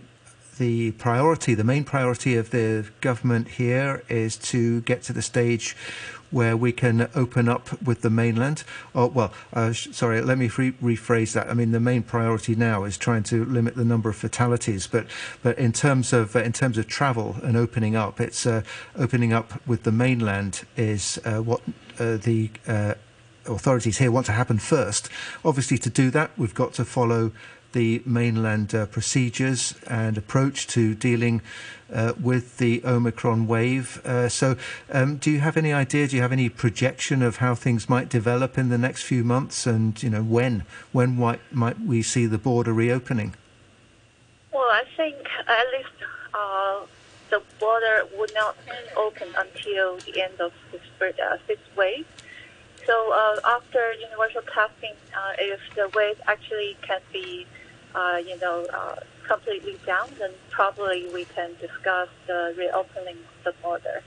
the 0.58 0.92
priority, 0.92 1.54
the 1.54 1.64
main 1.64 1.84
priority 1.84 2.36
of 2.36 2.50
the 2.50 2.86
government 3.00 3.48
here 3.48 4.02
is 4.08 4.36
to 4.36 4.82
get 4.82 5.02
to 5.02 5.12
the 5.12 5.22
stage 5.22 5.74
where 6.30 6.56
we 6.56 6.72
can 6.72 7.08
open 7.14 7.48
up 7.48 7.80
with 7.82 8.02
the 8.02 8.10
mainland. 8.10 8.64
Oh, 8.94 9.06
well, 9.06 9.32
uh, 9.52 9.72
sh- 9.72 9.88
sorry, 9.92 10.20
let 10.20 10.38
me 10.38 10.48
re- 10.56 10.72
rephrase 10.72 11.32
that. 11.32 11.48
I 11.48 11.54
mean, 11.54 11.72
the 11.72 11.80
main 11.80 12.02
priority 12.02 12.54
now 12.54 12.84
is 12.84 12.96
trying 12.96 13.22
to 13.24 13.44
limit 13.44 13.76
the 13.76 13.84
number 13.84 14.08
of 14.08 14.16
fatalities, 14.16 14.86
but 14.86 15.06
but 15.42 15.58
in 15.58 15.72
terms 15.72 16.12
of 16.12 16.36
uh, 16.36 16.40
in 16.40 16.52
terms 16.52 16.78
of 16.78 16.86
travel 16.86 17.36
and 17.42 17.56
opening 17.56 17.96
up, 17.96 18.20
it's 18.20 18.46
uh, 18.46 18.62
opening 18.96 19.32
up 19.32 19.66
with 19.66 19.82
the 19.82 19.92
mainland 19.92 20.62
is 20.76 21.18
uh, 21.24 21.38
what 21.38 21.60
uh, 21.98 22.16
the 22.16 22.50
uh, 22.66 22.94
authorities 23.46 23.98
here 23.98 24.10
want 24.10 24.26
to 24.26 24.32
happen 24.32 24.58
first. 24.58 25.08
Obviously, 25.44 25.78
to 25.78 25.90
do 25.90 26.10
that, 26.10 26.30
we've 26.36 26.54
got 26.54 26.72
to 26.74 26.84
follow 26.84 27.32
the 27.72 28.02
mainland 28.04 28.74
uh, 28.74 28.86
procedures 28.86 29.74
and 29.86 30.18
approach 30.18 30.66
to 30.68 30.94
dealing 30.94 31.42
uh, 31.92 32.12
with 32.20 32.58
the 32.58 32.82
Omicron 32.84 33.46
wave. 33.46 34.04
Uh, 34.04 34.28
so, 34.28 34.56
um, 34.92 35.16
do 35.16 35.30
you 35.30 35.40
have 35.40 35.56
any 35.56 35.72
idea? 35.72 36.06
Do 36.06 36.16
you 36.16 36.22
have 36.22 36.32
any 36.32 36.48
projection 36.48 37.22
of 37.22 37.36
how 37.36 37.54
things 37.54 37.88
might 37.88 38.08
develop 38.08 38.56
in 38.58 38.68
the 38.68 38.78
next 38.78 39.02
few 39.02 39.24
months, 39.24 39.66
and 39.66 40.00
you 40.02 40.10
know 40.10 40.22
when 40.22 40.64
when 40.92 41.16
might 41.16 41.40
might 41.52 41.80
we 41.80 42.02
see 42.02 42.26
the 42.26 42.38
border 42.38 42.72
reopening? 42.72 43.34
Well, 44.52 44.70
I 44.70 44.84
think 44.96 45.16
at 45.48 45.66
least 45.72 45.88
uh, 46.34 46.80
the 47.30 47.42
border 47.58 48.06
would 48.18 48.32
not 48.34 48.56
open 48.96 49.28
until 49.36 49.98
the 49.98 50.22
end 50.22 50.40
of 50.40 50.52
this 50.72 50.80
uh, 51.00 51.36
fifth 51.46 51.76
wave. 51.76 52.06
So 52.86 53.12
uh, 53.12 53.40
after 53.44 53.92
universal 53.92 54.42
testing, 54.42 54.94
uh, 55.14 55.32
if 55.38 55.60
the 55.74 55.90
wave 55.94 56.20
actually 56.26 56.76
can 56.82 57.00
be, 57.12 57.46
uh, 57.94 58.18
you 58.24 58.38
know, 58.38 58.66
uh, 58.72 58.96
completely 59.26 59.76
down, 59.86 60.08
then 60.18 60.30
probably 60.50 61.08
we 61.12 61.24
can 61.24 61.50
discuss 61.60 62.08
the 62.26 62.54
reopening 62.56 63.16
the 63.44 63.52
border. 63.62 64.02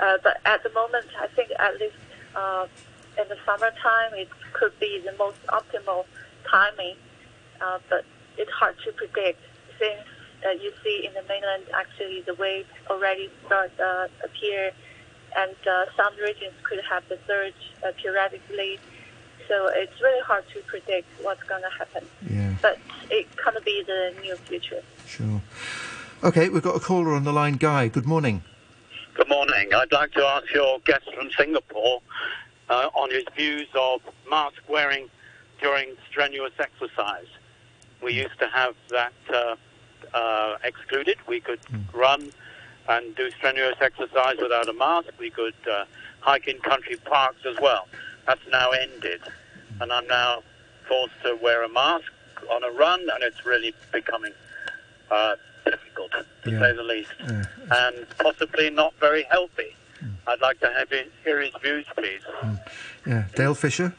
Uh, 0.00 0.18
but 0.22 0.40
at 0.44 0.62
the 0.62 0.70
moment, 0.70 1.06
I 1.20 1.26
think 1.28 1.50
at 1.58 1.78
least 1.78 1.96
uh, 2.34 2.66
in 3.20 3.28
the 3.28 3.36
summertime, 3.44 4.14
it 4.14 4.28
could 4.52 4.78
be 4.78 5.02
the 5.04 5.12
most 5.18 5.38
optimal 5.48 6.04
timing. 6.48 6.96
Uh, 7.60 7.78
but 7.88 8.04
it's 8.36 8.50
hard 8.52 8.76
to 8.84 8.92
predict 8.92 9.40
since 9.78 10.06
uh, 10.46 10.50
you 10.50 10.72
see 10.84 11.04
in 11.06 11.12
the 11.14 11.22
mainland 11.28 11.64
actually 11.74 12.22
the 12.22 12.34
wave 12.34 12.66
already 12.88 13.28
start 13.46 13.72
uh, 13.80 14.06
appear, 14.24 14.70
and 15.36 15.56
uh, 15.66 15.84
some 15.96 16.14
regions 16.16 16.54
could 16.62 16.80
have 16.88 17.02
the 17.08 17.18
surge 17.26 17.54
uh, 17.84 17.90
periodically. 18.00 18.78
So 19.46 19.68
it's 19.74 20.00
really 20.02 20.22
hard 20.22 20.44
to 20.54 20.60
predict 20.60 21.06
what's 21.22 21.42
going 21.44 21.62
to 21.62 21.70
happen. 21.78 22.04
Yeah, 22.30 22.54
But 22.60 22.78
it 23.10 23.26
can 23.36 23.54
be 23.64 23.82
the 23.86 24.14
near 24.22 24.36
future. 24.36 24.82
sure. 25.06 25.40
Okay, 26.24 26.48
we've 26.48 26.62
got 26.62 26.74
a 26.76 26.80
caller 26.80 27.14
on 27.14 27.24
the 27.24 27.32
line. 27.32 27.54
Guy, 27.54 27.88
good 27.88 28.04
morning. 28.06 28.42
Good 29.14 29.28
morning. 29.28 29.72
I'd 29.72 29.92
like 29.92 30.12
to 30.12 30.24
ask 30.24 30.52
your 30.52 30.80
guest 30.80 31.04
from 31.14 31.30
Singapore 31.36 32.00
uh, 32.68 32.88
on 32.94 33.10
his 33.10 33.24
views 33.36 33.68
of 33.74 34.00
mask 34.28 34.56
wearing 34.68 35.08
during 35.60 35.94
strenuous 36.10 36.52
exercise. 36.58 37.26
We 38.02 38.12
used 38.12 38.38
to 38.40 38.48
have 38.48 38.74
that 38.90 39.12
uh, 39.32 39.56
uh, 40.14 40.58
excluded. 40.64 41.16
We 41.26 41.40
could 41.40 41.60
run 41.92 42.32
and 42.88 43.14
do 43.16 43.30
strenuous 43.32 43.76
exercise 43.80 44.36
without 44.40 44.68
a 44.68 44.72
mask. 44.72 45.08
We 45.18 45.30
could 45.30 45.54
uh, 45.70 45.84
hike 46.20 46.48
in 46.48 46.58
country 46.60 46.96
parks 46.96 47.44
as 47.46 47.56
well. 47.60 47.86
That's 48.28 48.46
now 48.52 48.70
ended. 48.72 49.22
And 49.80 49.90
I'm 49.90 50.06
now 50.06 50.42
forced 50.86 51.14
to 51.24 51.36
wear 51.42 51.62
a 51.64 51.68
mask 51.68 52.04
on 52.52 52.62
a 52.62 52.70
run, 52.70 53.00
and 53.00 53.22
it's 53.22 53.44
really 53.46 53.74
becoming 53.90 54.32
uh, 55.10 55.34
difficult, 55.64 56.10
to 56.12 56.50
Yeah. 56.50 56.60
say 56.60 56.72
the 56.76 56.82
least 56.82 57.10
Uh, 57.20 57.44
and 57.70 58.06
possibly 58.18 58.68
not 58.70 58.92
very 59.00 59.22
healthy. 59.24 59.74
I'd 60.26 60.40
like 60.42 60.60
to 60.60 60.70
have 60.70 60.90
his, 60.90 61.06
hear 61.24 61.40
his 61.40 61.52
views, 61.62 61.86
please. 61.96 62.20
yeah, 63.06 63.24
Dale 63.34 63.54
Fisher. 63.54 63.94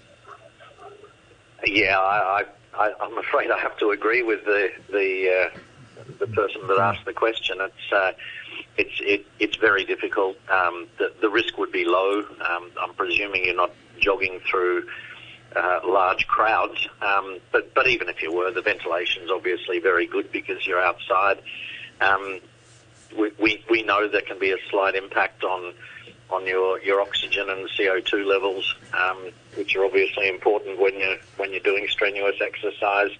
Yeah, 1.65 1.99
I, 1.99 2.43
I, 2.77 2.85
I, 2.85 2.93
I'm 3.01 3.17
afraid 3.17 3.49
I 3.51 3.57
have 3.59 3.75
to 3.79 3.89
agree 3.91 4.21
with 4.21 4.45
the 4.45 4.71
the 4.91 5.09
uh, 5.53 5.57
the 6.19 6.27
person 6.27 6.61
that 6.67 6.77
asked 6.77 7.03
the 7.05 7.13
question. 7.13 7.57
It's 7.59 7.91
uh, 7.91 8.11
it's 8.77 8.97
it, 9.01 9.25
it's 9.39 9.57
very 9.57 9.83
difficult. 9.83 10.37
Um, 10.49 10.87
the 10.99 11.11
the 11.19 11.29
risk 11.29 11.57
would 11.57 11.71
be 11.71 11.83
low. 11.83 12.23
Um, 12.49 12.71
I'm 12.81 12.93
presuming 12.93 13.43
you're 13.45 13.55
not 13.55 13.71
jogging 13.99 14.39
through 14.49 14.87
uh, 15.55 15.79
large 15.85 16.27
crowds, 16.27 16.87
um, 17.01 17.39
but 17.51 17.73
but 17.73 17.87
even 17.87 18.09
if 18.09 18.21
you 18.21 18.31
were, 18.31 18.51
the 18.51 18.61
ventilation's 18.61 19.31
obviously 19.31 19.79
very 19.79 20.05
good 20.05 20.31
because 20.31 20.65
you're 20.65 20.81
outside. 20.81 21.39
Um, 22.01 22.39
we, 23.17 23.31
we 23.39 23.65
we 23.69 23.83
know 23.83 24.07
there 24.07 24.21
can 24.21 24.39
be 24.39 24.51
a 24.51 24.57
slight 24.69 24.95
impact 24.95 25.43
on 25.43 25.73
on 26.29 26.45
your, 26.45 26.79
your 26.81 27.01
oxygen 27.01 27.49
and 27.49 27.67
CO2 27.69 28.25
levels, 28.25 28.75
um, 28.93 29.17
which 29.55 29.75
are 29.75 29.83
obviously 29.83 30.29
important 30.29 30.79
when 30.79 30.97
you're 30.99 31.17
when 31.37 31.51
you're 31.51 31.59
doing 31.59 31.87
strenuous 31.89 32.39
exercise. 32.41 33.11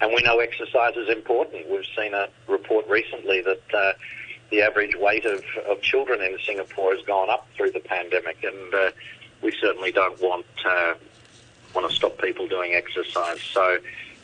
And 0.00 0.12
we 0.12 0.22
know 0.22 0.40
exercise 0.40 0.96
is 0.96 1.08
important. 1.08 1.70
We've 1.70 1.86
seen 1.96 2.12
a 2.12 2.28
report 2.48 2.88
recently 2.88 3.40
that 3.42 3.62
uh, 3.72 3.92
the 4.50 4.62
average 4.62 4.96
weight 4.96 5.24
of, 5.24 5.44
of 5.70 5.80
children 5.80 6.20
in 6.20 6.36
Singapore 6.44 6.96
has 6.96 7.04
gone 7.06 7.30
up 7.30 7.46
through 7.56 7.70
the 7.70 7.80
pandemic, 7.80 8.42
and 8.42 8.74
uh, 8.74 8.90
we 9.42 9.52
certainly 9.60 9.92
don't 9.92 10.20
want 10.20 10.46
uh, 10.64 10.94
want 11.74 11.90
to 11.90 11.94
stop 11.94 12.18
people 12.18 12.46
doing 12.46 12.74
exercise. 12.74 13.40
So 13.40 13.78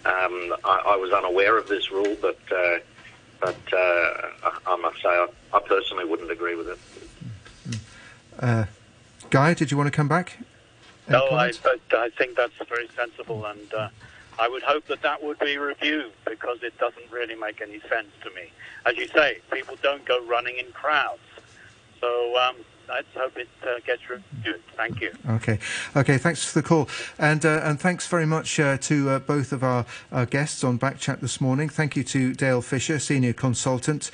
um, 0.04 0.54
I, 0.64 0.82
I 0.86 0.96
was 0.96 1.12
unaware 1.12 1.58
of 1.58 1.68
this 1.68 1.90
rule, 1.90 2.16
but 2.20 2.38
uh, 2.50 2.78
but 3.40 3.58
uh, 3.72 3.76
I, 3.76 4.58
I 4.66 4.76
must 4.76 5.02
say 5.02 5.08
I, 5.08 5.26
I 5.52 5.60
personally 5.60 6.04
wouldn't 6.04 6.30
agree 6.30 6.54
with 6.54 6.68
it. 6.68 6.78
Uh, 8.38 8.64
Guy, 9.30 9.54
did 9.54 9.70
you 9.70 9.76
want 9.76 9.88
to 9.88 9.96
come 9.96 10.08
back? 10.08 10.38
Any 11.08 11.18
No, 11.18 11.30
I, 11.30 11.52
I 11.92 12.10
think 12.16 12.36
that's 12.36 12.54
very 12.68 12.88
sensible, 12.96 13.44
and 13.46 13.74
uh, 13.74 13.88
I 14.38 14.48
would 14.48 14.62
hope 14.62 14.86
that 14.86 15.02
that 15.02 15.22
would 15.22 15.38
be 15.38 15.58
reviewed 15.58 16.12
because 16.24 16.62
it 16.62 16.76
doesn't 16.78 17.10
really 17.10 17.34
make 17.34 17.60
any 17.60 17.80
sense 17.80 18.08
to 18.22 18.30
me. 18.30 18.52
As 18.86 18.96
you 18.96 19.08
say, 19.08 19.38
people 19.50 19.76
don't 19.82 20.04
go 20.04 20.24
running 20.26 20.56
in 20.58 20.70
crowds, 20.72 21.20
so 22.00 22.36
um, 22.38 22.56
let's 22.88 23.06
hope 23.14 23.36
it 23.36 23.48
uh, 23.62 23.80
gets 23.86 24.08
reviewed. 24.08 24.62
Thank 24.76 25.00
you. 25.00 25.12
Okay, 25.28 25.58
okay. 25.96 26.18
Thanks 26.18 26.44
for 26.44 26.60
the 26.60 26.66
call, 26.66 26.88
and 27.18 27.44
uh, 27.44 27.60
and 27.64 27.80
thanks 27.80 28.06
very 28.06 28.26
much 28.26 28.58
uh, 28.58 28.78
to 28.78 29.10
uh, 29.10 29.18
both 29.18 29.52
of 29.52 29.62
our, 29.62 29.84
our 30.12 30.26
guests 30.26 30.64
on 30.64 30.78
Backchat 30.78 31.20
this 31.20 31.40
morning. 31.40 31.68
Thank 31.68 31.96
you 31.96 32.04
to 32.04 32.34
Dale 32.34 32.62
Fisher, 32.62 32.98
senior 32.98 33.32
consultant 33.32 34.10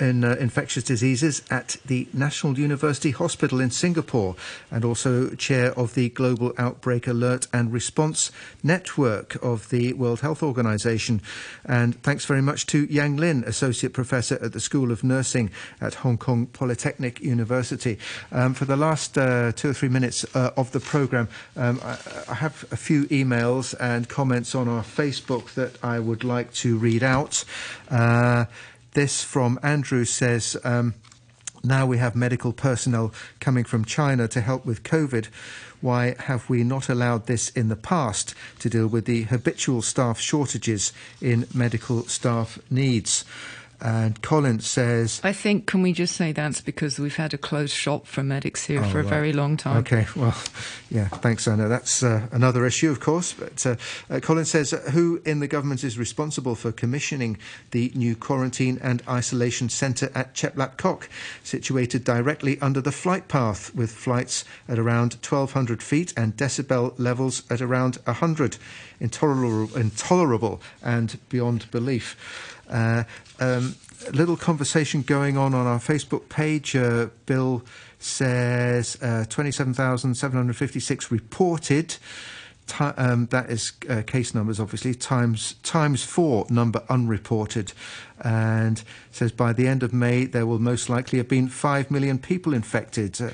in 0.00 0.24
uh, 0.24 0.36
infectious 0.40 0.84
diseases 0.84 1.42
at 1.50 1.76
the 1.86 2.08
National 2.12 2.58
University 2.58 3.10
Hospital 3.10 3.60
in 3.60 3.70
Singapore, 3.70 4.36
and 4.70 4.84
also 4.84 5.30
chair 5.34 5.72
of 5.78 5.94
the 5.94 6.08
Global 6.10 6.52
Outbreak 6.58 7.06
Alert 7.06 7.46
and 7.52 7.72
Response 7.72 8.32
Network 8.62 9.36
of 9.42 9.70
the 9.70 9.92
World 9.92 10.20
Health 10.20 10.42
Organization. 10.42 11.20
And 11.64 12.00
thanks 12.02 12.24
very 12.24 12.42
much 12.42 12.66
to 12.66 12.86
Yang 12.86 13.16
Lin, 13.16 13.44
associate 13.46 13.92
professor 13.92 14.38
at 14.42 14.52
the 14.52 14.60
School 14.60 14.90
of 14.90 15.04
Nursing 15.04 15.50
at 15.80 15.94
Hong 15.94 16.18
Kong 16.18 16.46
Polytechnic 16.46 17.20
University. 17.20 17.97
Um, 18.32 18.54
for 18.54 18.64
the 18.64 18.76
last 18.76 19.16
uh, 19.16 19.52
two 19.52 19.70
or 19.70 19.74
three 19.74 19.88
minutes 19.88 20.24
uh, 20.34 20.50
of 20.56 20.72
the 20.72 20.80
program, 20.80 21.28
um, 21.56 21.80
I, 21.82 21.98
I 22.28 22.34
have 22.34 22.64
a 22.70 22.76
few 22.76 23.04
emails 23.04 23.74
and 23.80 24.08
comments 24.08 24.54
on 24.54 24.68
our 24.68 24.82
Facebook 24.82 25.54
that 25.54 25.82
I 25.82 25.98
would 25.98 26.24
like 26.24 26.52
to 26.54 26.76
read 26.78 27.02
out. 27.02 27.44
Uh, 27.90 28.46
this 28.92 29.22
from 29.22 29.58
Andrew 29.62 30.04
says. 30.04 30.56
Um, 30.64 30.94
now 31.64 31.86
we 31.86 31.98
have 31.98 32.14
medical 32.14 32.52
personnel 32.52 33.12
coming 33.40 33.64
from 33.64 33.84
China 33.84 34.28
to 34.28 34.40
help 34.40 34.64
with 34.64 34.84
COVID. 34.84 35.26
Why 35.80 36.14
have 36.18 36.48
we 36.48 36.64
not 36.64 36.88
allowed 36.88 37.26
this 37.26 37.50
in 37.50 37.68
the 37.68 37.76
past 37.76 38.34
to 38.60 38.70
deal 38.70 38.86
with 38.86 39.04
the 39.04 39.22
habitual 39.24 39.82
staff 39.82 40.20
shortages 40.20 40.92
in 41.20 41.46
medical 41.54 42.04
staff 42.04 42.58
needs? 42.70 43.24
And 43.80 44.20
Colin 44.22 44.58
says, 44.58 45.20
I 45.22 45.32
think, 45.32 45.66
can 45.66 45.82
we 45.82 45.92
just 45.92 46.16
say 46.16 46.32
that's 46.32 46.60
because 46.60 46.98
we've 46.98 47.14
had 47.14 47.32
a 47.32 47.38
closed 47.38 47.72
shop 47.74 48.06
for 48.08 48.24
medics 48.24 48.64
here 48.66 48.80
Oh, 48.82 48.88
for 48.88 48.98
a 48.98 49.02
right. 49.04 49.08
very 49.10 49.32
long 49.32 49.56
time. 49.56 49.76
Okay, 49.78 50.06
well, 50.16 50.34
yeah, 50.90 51.06
thanks, 51.06 51.46
Anna. 51.46 51.68
That's 51.68 52.02
uh, 52.02 52.26
another 52.32 52.66
issue, 52.66 52.90
of 52.90 52.98
course. 52.98 53.32
But 53.34 53.64
uh, 53.64 53.76
uh, 54.10 54.18
Colin 54.18 54.44
says, 54.46 54.72
uh, 54.72 54.78
who 54.90 55.22
in 55.24 55.38
the 55.38 55.46
government 55.46 55.84
is 55.84 55.96
responsible 55.96 56.56
for 56.56 56.72
commissioning 56.72 57.38
the 57.70 57.92
new 57.94 58.16
quarantine 58.16 58.80
and 58.82 59.00
isolation 59.08 59.68
centre 59.68 60.10
at 60.12 60.34
Chek 60.34 60.56
Lap 60.56 60.76
Kok, 60.76 61.08
situated 61.44 62.02
directly 62.02 62.60
under 62.60 62.80
the 62.80 62.90
flight 62.92 63.28
path, 63.28 63.72
with 63.76 63.92
flights 63.92 64.44
at 64.68 64.78
around 64.80 65.14
1,200 65.22 65.82
feet 65.84 66.12
and 66.16 66.36
decibel 66.36 66.94
levels 66.98 67.44
at 67.48 67.60
around 67.60 67.96
100? 68.06 68.56
Intolerable, 69.00 69.76
intolerable 69.78 70.60
and 70.82 71.18
beyond 71.28 71.70
belief. 71.70 72.16
Uh, 72.68 73.04
um, 73.40 73.74
a 74.06 74.12
little 74.12 74.36
conversation 74.36 75.02
going 75.02 75.36
on 75.36 75.54
on 75.54 75.66
our 75.66 75.80
Facebook 75.80 76.28
page. 76.28 76.76
Uh, 76.76 77.08
Bill 77.26 77.64
says 77.98 78.96
uh, 79.02 79.24
27,756 79.28 81.10
reported. 81.10 81.96
Um, 82.80 83.26
that 83.26 83.50
is 83.50 83.74
uh, 83.88 84.02
case 84.06 84.34
numbers, 84.34 84.60
obviously, 84.60 84.94
times, 84.94 85.54
times 85.62 86.04
four 86.04 86.44
number 86.50 86.82
unreported. 86.90 87.72
And 88.22 88.82
says 89.10 89.32
by 89.32 89.54
the 89.54 89.66
end 89.66 89.82
of 89.82 89.94
May, 89.94 90.26
there 90.26 90.44
will 90.46 90.58
most 90.58 90.90
likely 90.90 91.16
have 91.18 91.28
been 91.28 91.48
5 91.48 91.90
million 91.90 92.18
people 92.18 92.52
infected, 92.52 93.18
uh, 93.20 93.30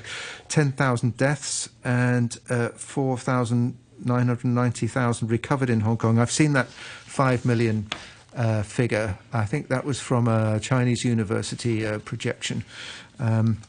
10,000 0.47 1.17
deaths, 1.17 1.67
and 1.83 2.37
uh, 2.49 2.69
4,990,000 2.69 5.29
recovered 5.29 5.69
in 5.69 5.81
Hong 5.81 5.97
Kong. 5.97 6.17
I've 6.17 6.31
seen 6.31 6.53
that 6.53 6.67
5 6.67 7.43
million 7.45 7.89
uh, 8.35 8.63
figure. 8.63 9.17
I 9.33 9.45
think 9.45 9.69
that 9.69 9.85
was 9.85 9.99
from 9.99 10.27
a 10.27 10.59
Chinese 10.59 11.03
university 11.05 11.85
uh, 11.85 11.99
projection. 11.99 12.63
Um, 13.19 13.59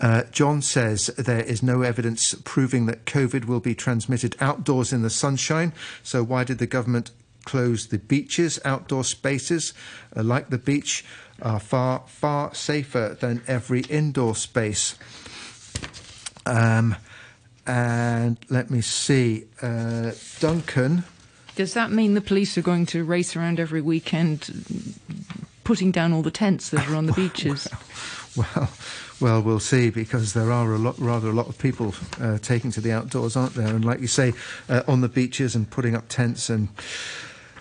uh, 0.00 0.22
John 0.30 0.62
says 0.62 1.08
there 1.18 1.42
is 1.42 1.62
no 1.62 1.82
evidence 1.82 2.34
proving 2.44 2.86
that 2.86 3.04
COVID 3.04 3.44
will 3.44 3.60
be 3.60 3.74
transmitted 3.74 4.34
outdoors 4.40 4.92
in 4.92 5.02
the 5.02 5.10
sunshine. 5.10 5.72
So 6.02 6.22
why 6.22 6.44
did 6.44 6.58
the 6.58 6.66
government 6.66 7.10
close 7.44 7.88
the 7.88 7.98
beaches? 7.98 8.58
Outdoor 8.64 9.04
spaces 9.04 9.74
uh, 10.16 10.22
like 10.22 10.48
the 10.48 10.58
beach 10.58 11.04
are 11.42 11.60
far 11.60 12.04
far 12.06 12.54
safer 12.54 13.16
than 13.20 13.42
every 13.46 13.80
indoor 13.82 14.34
space. 14.34 14.98
Um, 16.46 16.96
and 17.66 18.38
let 18.48 18.70
me 18.70 18.80
see, 18.80 19.44
uh, 19.60 20.12
Duncan. 20.40 21.04
Does 21.60 21.74
that 21.74 21.92
mean 21.92 22.14
the 22.14 22.22
police 22.22 22.56
are 22.56 22.62
going 22.62 22.86
to 22.86 23.04
race 23.04 23.36
around 23.36 23.60
every 23.60 23.82
weekend, 23.82 24.96
putting 25.62 25.92
down 25.92 26.14
all 26.14 26.22
the 26.22 26.30
tents 26.30 26.70
that 26.70 26.88
are 26.88 26.96
on 26.96 27.04
the 27.04 27.12
beaches? 27.24 27.68
well, 28.34 28.48
well 28.56 28.70
well, 29.20 29.42
we'll 29.42 29.60
see 29.60 29.90
because 29.90 30.32
there 30.32 30.50
are 30.50 30.72
a 30.72 30.78
lot, 30.78 30.98
rather 30.98 31.28
a 31.28 31.34
lot 31.34 31.50
of 31.50 31.58
people 31.58 31.94
uh, 32.18 32.38
taking 32.38 32.70
to 32.70 32.80
the 32.80 32.92
outdoors, 32.92 33.36
aren't 33.36 33.52
there? 33.52 33.66
And 33.66 33.84
like 33.84 34.00
you 34.00 34.06
say, 34.06 34.32
uh, 34.70 34.84
on 34.88 35.02
the 35.02 35.08
beaches 35.10 35.54
and 35.54 35.68
putting 35.68 35.94
up 35.94 36.08
tents 36.08 36.48
and. 36.48 36.68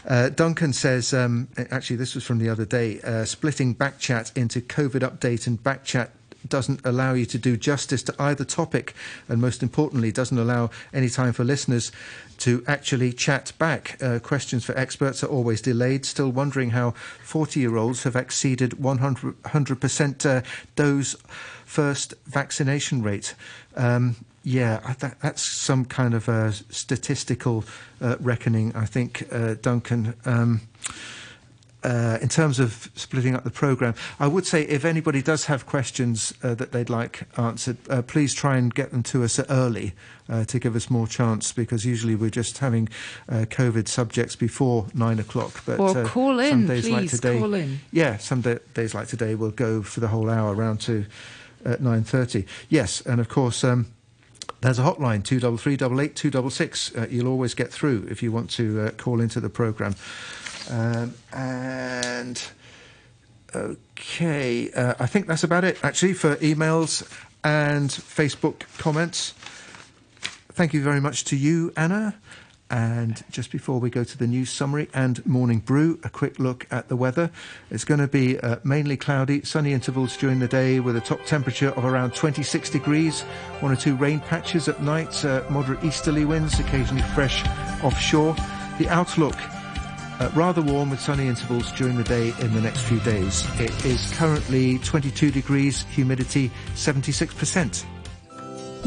Uh, 0.08 0.30
Duncan 0.30 0.72
says, 0.72 1.14
um, 1.14 1.50
actually, 1.58 1.98
this 1.98 2.16
was 2.16 2.24
from 2.24 2.40
the 2.40 2.48
other 2.48 2.64
day, 2.64 3.02
uh, 3.02 3.26
splitting 3.26 3.76
Backchat 3.76 4.36
into 4.36 4.62
COVID 4.62 5.02
update 5.02 5.46
and 5.46 5.62
Backchat 5.62 6.12
doesn't 6.48 6.82
allow 6.86 7.14
you 7.14 7.26
to 7.26 7.38
do 7.38 7.58
justice 7.58 8.04
to 8.04 8.16
either 8.20 8.46
topic, 8.46 8.94
and 9.28 9.42
most 9.42 9.62
importantly, 9.64 10.12
doesn't 10.12 10.38
allow 10.38 10.70
any 10.94 11.10
time 11.10 11.34
for 11.34 11.44
listeners 11.44 11.92
to 12.40 12.64
actually 12.68 13.12
chat 13.12 13.52
back. 13.58 14.02
Uh, 14.02 14.20
questions 14.20 14.64
for 14.64 14.78
experts 14.78 15.24
are 15.24 15.28
always 15.28 15.62
delayed. 15.62 16.06
Still 16.06 16.32
wondering 16.32 16.72
how 16.72 16.92
40 17.24 17.60
year 17.60 17.76
olds 17.76 18.04
have 18.04 18.16
exceeded 18.16 18.72
100%, 18.72 19.80
percent 19.80 20.26
uh, 20.26 20.42
dose 20.76 21.16
first 21.66 22.14
vaccination 22.26 23.04
rate. 23.04 23.36
Um, 23.76 24.16
yeah, 24.44 24.80
that, 25.00 25.20
that's 25.22 25.42
some 25.42 25.86
kind 25.86 26.14
of 26.14 26.28
a 26.30 26.54
statistical 26.70 27.66
uh, 28.02 28.16
reckoning, 28.20 28.76
I 28.76 28.86
think, 28.86 29.28
uh, 29.32 29.56
Duncan. 29.62 30.16
Um, 30.26 30.62
uh, 31.84 32.18
in 32.22 32.28
terms 32.28 32.60
of 32.60 32.90
splitting 32.96 33.36
up 33.36 33.44
the 33.44 33.52
program, 33.52 33.96
I 34.20 34.28
would 34.28 34.46
say 34.46 34.64
if 34.64 34.84
anybody 34.84 35.22
does 35.22 35.46
have 35.46 35.66
questions 35.66 36.34
uh, 36.44 36.54
that 36.56 36.72
they'd 36.72 36.90
like 36.90 37.24
answered, 37.38 37.78
uh, 37.90 38.02
please 38.02 38.34
try 38.34 38.58
and 38.58 38.74
get 38.74 38.92
them 38.92 39.04
to 39.04 39.24
us 39.24 39.40
early 39.50 39.94
uh, 40.28 40.44
to 40.46 40.60
give 40.60 40.76
us 40.76 40.90
more 40.90 41.08
chance 41.08 41.52
because 41.52 41.86
usually 41.86 42.16
we're 42.16 42.30
just 42.30 42.58
having 42.58 42.90
uh, 43.30 43.46
COVID 43.50 43.88
subjects 43.88 44.36
before 44.36 44.88
nine 44.94 45.20
o'clock. 45.20 45.64
But 45.66 45.80
or 45.80 45.98
uh, 45.98 46.06
call 46.06 46.40
in, 46.40 46.50
some 46.50 46.68
days 46.68 46.84
please 46.84 46.92
like 46.92 47.10
today, 47.10 47.40
call 47.40 47.54
in. 47.54 47.80
Yeah, 47.92 48.18
some 48.18 48.42
da- 48.42 48.60
days 48.74 48.94
like 48.94 49.08
today 49.08 49.36
we'll 49.36 49.52
go 49.52 49.82
for 49.82 50.00
the 50.02 50.10
whole 50.10 50.30
hour 50.30 50.54
around 50.54 50.82
to 50.82 51.06
at 51.66 51.82
nine 51.82 52.04
thirty. 52.04 52.46
Yes, 52.70 53.02
and 53.02 53.20
of 53.20 53.30
course. 53.30 53.64
Um, 53.64 53.88
there's 54.62 54.80
a 54.80 54.84
hotline, 54.84 55.24
233 55.24 55.78
266. 55.78 56.96
Uh, 56.96 57.08
you'll 57.10 57.30
always 57.30 57.54
get 57.54 57.72
through 57.72 58.08
if 58.10 58.22
you 58.22 58.32
want 58.32 58.50
to 58.52 58.82
uh, 58.82 58.92
call 58.92 59.22
into 59.22 59.40
the 59.40 59.50
programme. 59.50 59.96
Um, 60.70 61.14
and 61.34 62.42
okay, 63.56 64.72
uh, 64.72 64.96
I 65.00 65.06
think 65.06 65.28
that's 65.28 65.44
about 65.44 65.64
it 65.64 65.78
actually 65.84 66.14
for 66.14 66.36
emails 66.38 67.08
and 67.44 67.90
Facebook 67.90 68.62
comments. 68.78 69.34
Thank 70.52 70.74
you 70.74 70.84
very 70.84 71.00
much 71.00 71.24
to 71.26 71.36
you, 71.38 71.72
Anna. 71.78 72.16
And 72.72 73.24
just 73.32 73.52
before 73.52 73.80
we 73.80 73.90
go 73.90 74.04
to 74.04 74.18
the 74.18 74.28
news 74.28 74.52
summary 74.52 74.90
and 74.94 75.26
morning 75.26 75.60
brew, 75.60 76.00
a 76.04 76.10
quick 76.10 76.38
look 76.38 76.68
at 76.70 76.88
the 76.88 76.96
weather. 76.96 77.32
It's 77.72 77.84
going 77.84 78.00
to 78.00 78.08
be 78.08 78.40
uh, 78.40 78.58
mainly 78.64 78.96
cloudy, 78.96 79.42
sunny 79.42 79.74
intervals 79.74 80.16
during 80.16 80.38
the 80.38 80.48
day 80.48 80.80
with 80.80 80.96
a 80.96 81.02
top 81.02 81.26
temperature 81.26 81.70
of 81.70 81.84
around 81.84 82.14
26 82.14 82.70
degrees. 82.70 83.22
One 83.62 83.72
or 83.72 83.76
two 83.76 83.96
rain 83.96 84.20
patches 84.20 84.68
at 84.68 84.84
night, 84.84 85.26
uh, 85.26 85.44
moderate 85.50 85.84
easterly 85.84 86.26
winds, 86.26 86.60
occasionally 86.60 87.02
fresh 87.16 87.44
offshore. 87.84 88.36
The 88.78 88.88
outlook 88.90 89.36
uh, 90.20 90.30
rather 90.36 90.62
warm 90.62 90.90
with 90.90 91.00
sunny 91.00 91.28
intervals 91.28 91.72
during 91.74 91.96
the 91.96 92.04
day 92.04 92.34
in 92.40 92.54
the 92.54 92.62
next 92.62 92.82
few 92.82 93.00
days. 93.02 93.46
It 93.60 93.86
is 93.86 94.12
currently 94.14 94.80
22 94.80 95.32
degrees, 95.32 95.84
humidity 95.84 96.52
76%. 96.76 97.86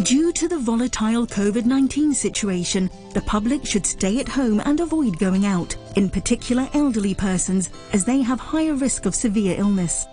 Due 0.04 0.32
to 0.32 0.48
the 0.48 0.58
volatile 0.58 1.26
COVID 1.26 1.66
19 1.66 2.14
situation, 2.14 2.88
the 3.12 3.20
public 3.22 3.66
should 3.66 3.84
stay 3.84 4.20
at 4.20 4.28
home 4.28 4.62
and 4.64 4.80
avoid 4.80 5.18
going 5.18 5.44
out, 5.44 5.76
in 5.96 6.08
particular 6.08 6.66
elderly 6.72 7.14
persons, 7.14 7.68
as 7.92 8.02
they 8.02 8.22
have 8.22 8.40
higher 8.40 8.74
risk 8.74 9.04
of 9.04 9.14
severe 9.14 9.54
illness. 9.58 10.06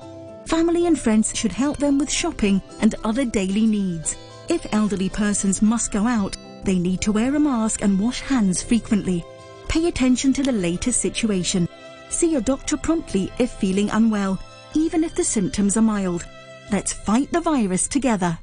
Family 0.47 0.86
and 0.88 0.99
friends 0.99 1.32
should 1.34 1.53
help 1.53 1.77
them 1.77 1.97
with 1.97 2.12
shopping 2.12 2.62
and 2.82 2.95
other 3.05 3.23
daily 3.23 3.65
needs. 3.65 4.17
If 4.49 4.67
elderly 4.73 5.10
persons 5.10 5.62
must 5.62 5.91
go 5.91 6.05
out, 6.05 6.36
they 6.65 6.77
need 6.77 6.99
to 7.01 7.13
wear 7.13 7.34
a 7.36 7.39
mask 7.39 7.82
and 7.82 7.97
wash 7.97 8.19
hands 8.19 8.62
frequently. 8.62 9.23
Pay 9.69 9.88
attention 9.88 10.34
to 10.34 10.41
the 10.41 10.51
latest 10.51 10.99
situation. 10.99 11.69
See 12.10 12.32
your 12.32 12.41
doctor 12.41 12.75
promptly 12.75 13.32
if 13.38 13.51
feeling 13.51 13.91
unwell, 13.91 14.39
even 14.73 15.03
if 15.03 15.13
the 15.13 15.23
symptoms 15.23 15.77
are 15.77 15.84
mild. 15.84 16.25
Let's 16.71 16.91
fight 16.91 17.32
the 17.32 17.39
virus 17.39 17.88
together. 17.88 18.39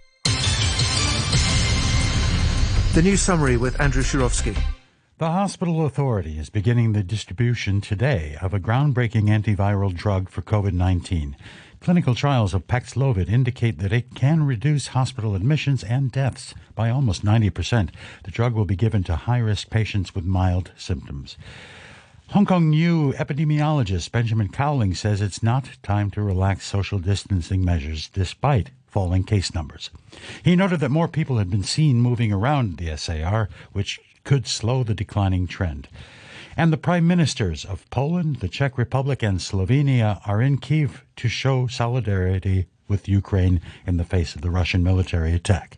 The 2.94 3.02
news 3.02 3.20
summary 3.20 3.56
with 3.56 3.80
Andrew 3.80 4.04
Shirovsky. 4.04 4.56
The 5.18 5.26
hospital 5.26 5.84
authority 5.84 6.38
is 6.38 6.48
beginning 6.48 6.92
the 6.92 7.02
distribution 7.02 7.80
today 7.80 8.36
of 8.40 8.54
a 8.54 8.60
groundbreaking 8.60 9.24
antiviral 9.24 9.92
drug 9.92 10.28
for 10.28 10.42
COVID 10.42 10.74
19. 10.74 11.36
Clinical 11.86 12.16
trials 12.16 12.52
of 12.52 12.66
Paxlovid 12.66 13.28
indicate 13.28 13.78
that 13.78 13.92
it 13.92 14.12
can 14.12 14.44
reduce 14.44 14.88
hospital 14.88 15.36
admissions 15.36 15.84
and 15.84 16.10
deaths 16.10 16.52
by 16.74 16.90
almost 16.90 17.24
90%. 17.24 17.90
The 18.24 18.32
drug 18.32 18.54
will 18.54 18.64
be 18.64 18.74
given 18.74 19.04
to 19.04 19.14
high 19.14 19.38
risk 19.38 19.70
patients 19.70 20.12
with 20.12 20.24
mild 20.24 20.72
symptoms. 20.76 21.36
Hong 22.30 22.44
Kong 22.44 22.70
new 22.70 23.12
epidemiologist 23.12 24.10
Benjamin 24.10 24.48
Cowling 24.48 24.94
says 24.96 25.20
it's 25.20 25.44
not 25.44 25.78
time 25.84 26.10
to 26.10 26.22
relax 26.22 26.66
social 26.66 26.98
distancing 26.98 27.64
measures 27.64 28.08
despite 28.08 28.70
falling 28.88 29.22
case 29.22 29.54
numbers. 29.54 29.90
He 30.42 30.56
noted 30.56 30.80
that 30.80 30.90
more 30.90 31.06
people 31.06 31.38
had 31.38 31.50
been 31.50 31.62
seen 31.62 32.00
moving 32.00 32.32
around 32.32 32.78
the 32.78 32.96
SAR, 32.96 33.48
which 33.70 34.00
could 34.24 34.48
slow 34.48 34.82
the 34.82 34.92
declining 34.92 35.46
trend. 35.46 35.86
And 36.58 36.72
the 36.72 36.78
prime 36.78 37.06
ministers 37.06 37.66
of 37.66 37.88
Poland, 37.90 38.36
the 38.36 38.48
Czech 38.48 38.78
Republic, 38.78 39.22
and 39.22 39.38
Slovenia 39.38 40.22
are 40.26 40.40
in 40.40 40.56
Kiev 40.56 41.04
to 41.16 41.28
show 41.28 41.66
solidarity 41.66 42.66
with 42.88 43.08
Ukraine 43.08 43.60
in 43.86 43.98
the 43.98 44.04
face 44.04 44.34
of 44.34 44.40
the 44.40 44.50
Russian 44.50 44.82
military 44.82 45.34
attack. 45.34 45.76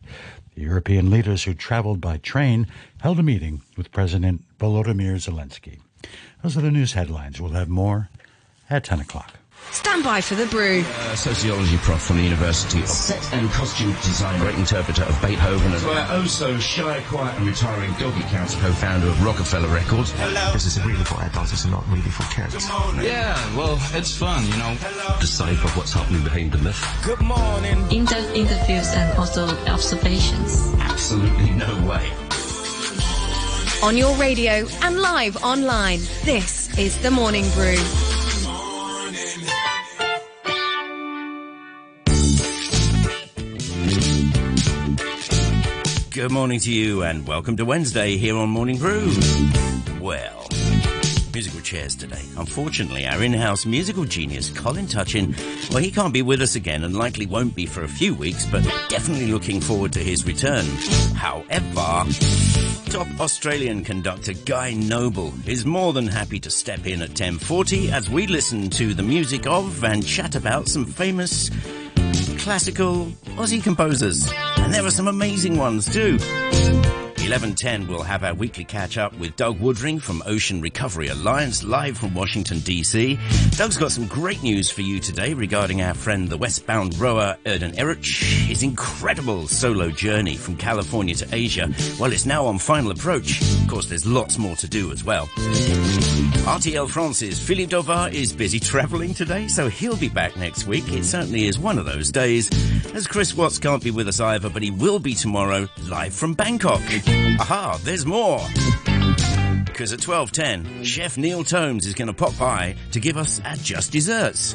The 0.55 0.63
European 0.63 1.11
leaders 1.11 1.45
who 1.45 1.55
traveled 1.55 2.01
by 2.01 2.19
train 2.19 2.69
held 3.01 3.19
a 3.19 3.25
meeting 3.25 3.63
with 3.77 3.91
President 3.91 4.45
Volodymyr 4.61 5.17
Zelensky. 5.17 5.81
Those 6.43 6.57
are 6.57 6.61
the 6.61 6.71
news 6.71 6.93
headlines. 6.93 7.41
We'll 7.41 7.53
have 7.53 7.69
more 7.69 8.09
at 8.71 8.85
10 8.85 9.01
o'clock. 9.01 9.38
Stand 9.71 10.03
by 10.03 10.21
for 10.21 10.35
the 10.35 10.47
brew. 10.47 10.83
Uh, 10.83 11.15
sociology 11.15 11.77
prof 11.79 12.01
from 12.03 12.17
the 12.17 12.23
University 12.23 12.81
of 12.81 12.89
Set 12.89 13.33
and 13.35 13.49
costume 13.51 13.93
designer. 14.03 14.39
Great 14.39 14.57
interpreter 14.57 15.03
of 15.05 15.21
Beethoven. 15.23 15.73
And 15.73 15.85
our 15.85 16.07
oh 16.17 16.25
so 16.25 16.59
shy, 16.59 17.03
quiet 17.09 17.37
and 17.37 17.47
retiring 17.47 17.93
doggy 17.99 18.23
counselor. 18.23 18.63
Co-founder 18.63 19.07
of 19.07 19.25
Rockefeller 19.25 19.69
Records. 19.69 20.13
Hello. 20.13 20.53
This 20.53 20.67
is 20.67 20.79
a 20.79 20.87
really 20.87 21.05
for 21.05 21.21
adults, 21.23 21.53
it's 21.53 21.67
not 21.67 21.87
really 21.89 22.11
for 22.11 22.23
kids. 22.35 22.55
Yeah, 23.03 23.57
well, 23.57 23.79
it's 23.93 24.17
fun, 24.17 24.45
you 24.47 24.57
know. 24.57 24.75
Hello. 24.81 25.21
Decipher 25.21 25.69
what's 25.79 25.93
happening 25.93 26.25
behind 26.25 26.53
the 26.53 26.59
myth. 26.59 26.83
Good 27.05 27.21
morning. 27.21 27.79
In-depth 27.91 28.35
interviews 28.35 28.89
and 28.93 29.19
also 29.19 29.47
observations. 29.67 30.73
Absolutely 30.81 31.51
no 31.51 31.87
way. 31.87 32.11
On 33.83 33.97
your 33.97 34.15
radio 34.17 34.67
and 34.83 35.01
live 35.01 35.37
online, 35.45 36.01
this 36.25 36.77
is 36.79 36.99
The 36.99 37.11
Morning 37.11 37.49
Brew. 37.51 37.77
Good 46.29 46.35
morning 46.35 46.61
to 46.61 46.71
you 46.71 47.05
and 47.05 47.27
welcome 47.27 47.57
to 47.57 47.65
Wednesday 47.65 48.19
here 48.19 48.37
on 48.37 48.51
Morning 48.51 48.77
Brew. 48.77 49.11
Well, 49.99 50.47
musical 51.33 51.63
chairs 51.63 51.97
today. 51.97 52.21
Unfortunately, 52.37 53.07
our 53.07 53.23
in-house 53.23 53.65
musical 53.65 54.05
genius, 54.05 54.51
Colin 54.51 54.87
Touchin, 54.87 55.35
well, 55.71 55.79
he 55.79 55.91
can't 55.91 56.13
be 56.13 56.21
with 56.21 56.43
us 56.43 56.55
again 56.55 56.85
and 56.85 56.95
likely 56.95 57.25
won't 57.25 57.55
be 57.55 57.65
for 57.65 57.83
a 57.83 57.89
few 57.89 58.15
weeks, 58.15 58.45
but 58.45 58.63
definitely 58.91 59.29
looking 59.29 59.59
forward 59.63 59.95
to 59.95 60.01
his 60.01 60.27
return. 60.27 60.67
However, 61.15 62.05
top 62.91 63.09
Australian 63.21 63.83
conductor 63.83 64.35
Guy 64.35 64.75
Noble 64.75 65.33
is 65.47 65.65
more 65.65 65.95
than 65.95 66.09
happy 66.09 66.41
to 66.41 66.51
step 66.51 66.87
in 66.87 67.01
at 67.01 67.13
10.40 67.13 67.91
as 67.91 68.11
we 68.11 68.27
listen 68.27 68.69
to 68.69 68.93
the 68.93 69.03
music 69.03 69.47
of 69.47 69.83
and 69.83 70.07
chat 70.07 70.35
about 70.35 70.69
some 70.69 70.85
famous 70.85 71.51
classical 72.49 73.05
Aussie 73.37 73.63
composers. 73.63 74.33
And 74.57 74.73
there 74.73 74.83
are 74.83 74.91
some 74.91 75.07
amazing 75.07 75.59
ones 75.59 75.85
too. 75.85 76.17
11.10 77.29 77.87
we'll 77.87 78.03
have 78.03 78.25
our 78.25 78.33
weekly 78.33 78.65
catch 78.65 78.97
up 78.97 79.13
with 79.19 79.37
Doug 79.37 79.59
Woodring 79.59 80.01
from 80.01 80.23
Ocean 80.25 80.63
Recovery 80.63 81.09
Alliance 81.09 81.63
live 81.63 81.99
from 81.99 82.15
Washington 82.15 82.57
DC. 82.61 83.19
Doug's 83.59 83.77
got 83.77 83.93
some 83.93 84.07
great 84.07 84.43
news 84.43 84.71
for 84.71 84.81
you 84.81 84.99
today 84.99 85.35
regarding 85.35 85.83
our 85.83 85.93
friend 85.93 86.31
the 86.31 86.39
westbound 86.39 86.99
rower 86.99 87.37
Erden 87.45 87.73
Eruch. 87.73 88.23
His 88.47 88.63
incredible 88.63 89.47
solo 89.47 89.91
journey 89.91 90.37
from 90.37 90.57
California 90.57 91.15
to 91.17 91.29
Asia. 91.35 91.71
Well, 92.01 92.15
it's 92.15 92.25
now 92.25 92.47
on 92.47 92.59
final 92.59 92.93
approach. 92.93 93.43
Of 93.43 93.69
course, 93.69 93.91
there's 93.91 94.07
lots 94.07 94.39
more 94.39 94.57
to 94.57 94.67
do 94.67 94.91
as 94.91 95.05
well. 95.05 95.27
RTL 96.47 96.89
France's 96.89 97.39
Philippe 97.39 97.73
Dovar 97.73 98.09
is 98.09 98.33
busy 98.33 98.59
travelling 98.59 99.13
today, 99.13 99.49
so 99.49 99.69
he'll 99.69 99.99
be 99.99 100.09
back 100.09 100.35
next 100.39 100.67
week. 100.67 100.91
It 100.91 101.05
certainly 101.05 101.47
is 101.47 101.59
one 101.59 101.79
of 101.79 101.85
those 101.85 102.11
days. 102.11 102.49
As 102.95 103.07
Chris 103.07 103.35
Watts 103.35 103.59
can't 103.59 103.85
be 103.85 103.91
with 103.91 104.09
us 104.09 104.19
either, 104.19 104.49
but 104.49 104.63
he 104.63 104.71
will 104.71 104.99
be 104.99 105.13
tomorrow 105.15 105.69
live 105.89 106.15
from 106.15 106.33
Bangkok. 106.33 106.81
Aha, 107.41 107.79
there's 107.85 108.05
more. 108.05 108.41
Because 109.65 109.93
at 109.93 110.01
12.10, 110.01 110.85
Chef 110.85 111.17
Neil 111.17 111.45
Tomes 111.45 111.87
is 111.87 111.95
going 111.95 112.09
to 112.09 112.13
pop 112.13 112.37
by 112.37 112.75
to 112.91 112.99
give 112.99 113.17
us 113.17 113.41
our 113.45 113.55
just 113.57 113.93
desserts. 113.93 114.53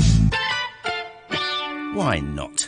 Why 1.94 2.20
not? 2.20 2.68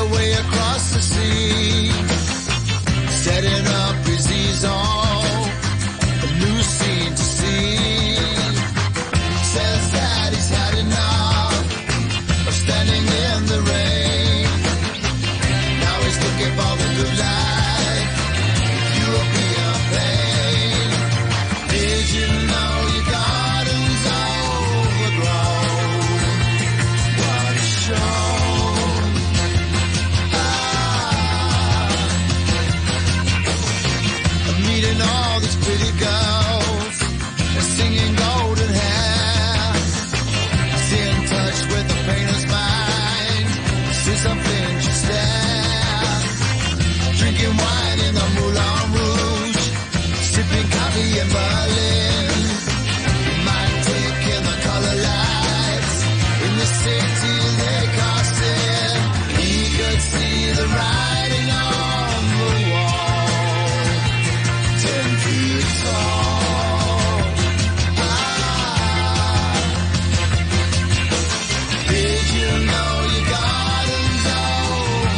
away 0.00 0.32
across 0.32 0.92
the 0.92 1.00
sea, 1.00 1.95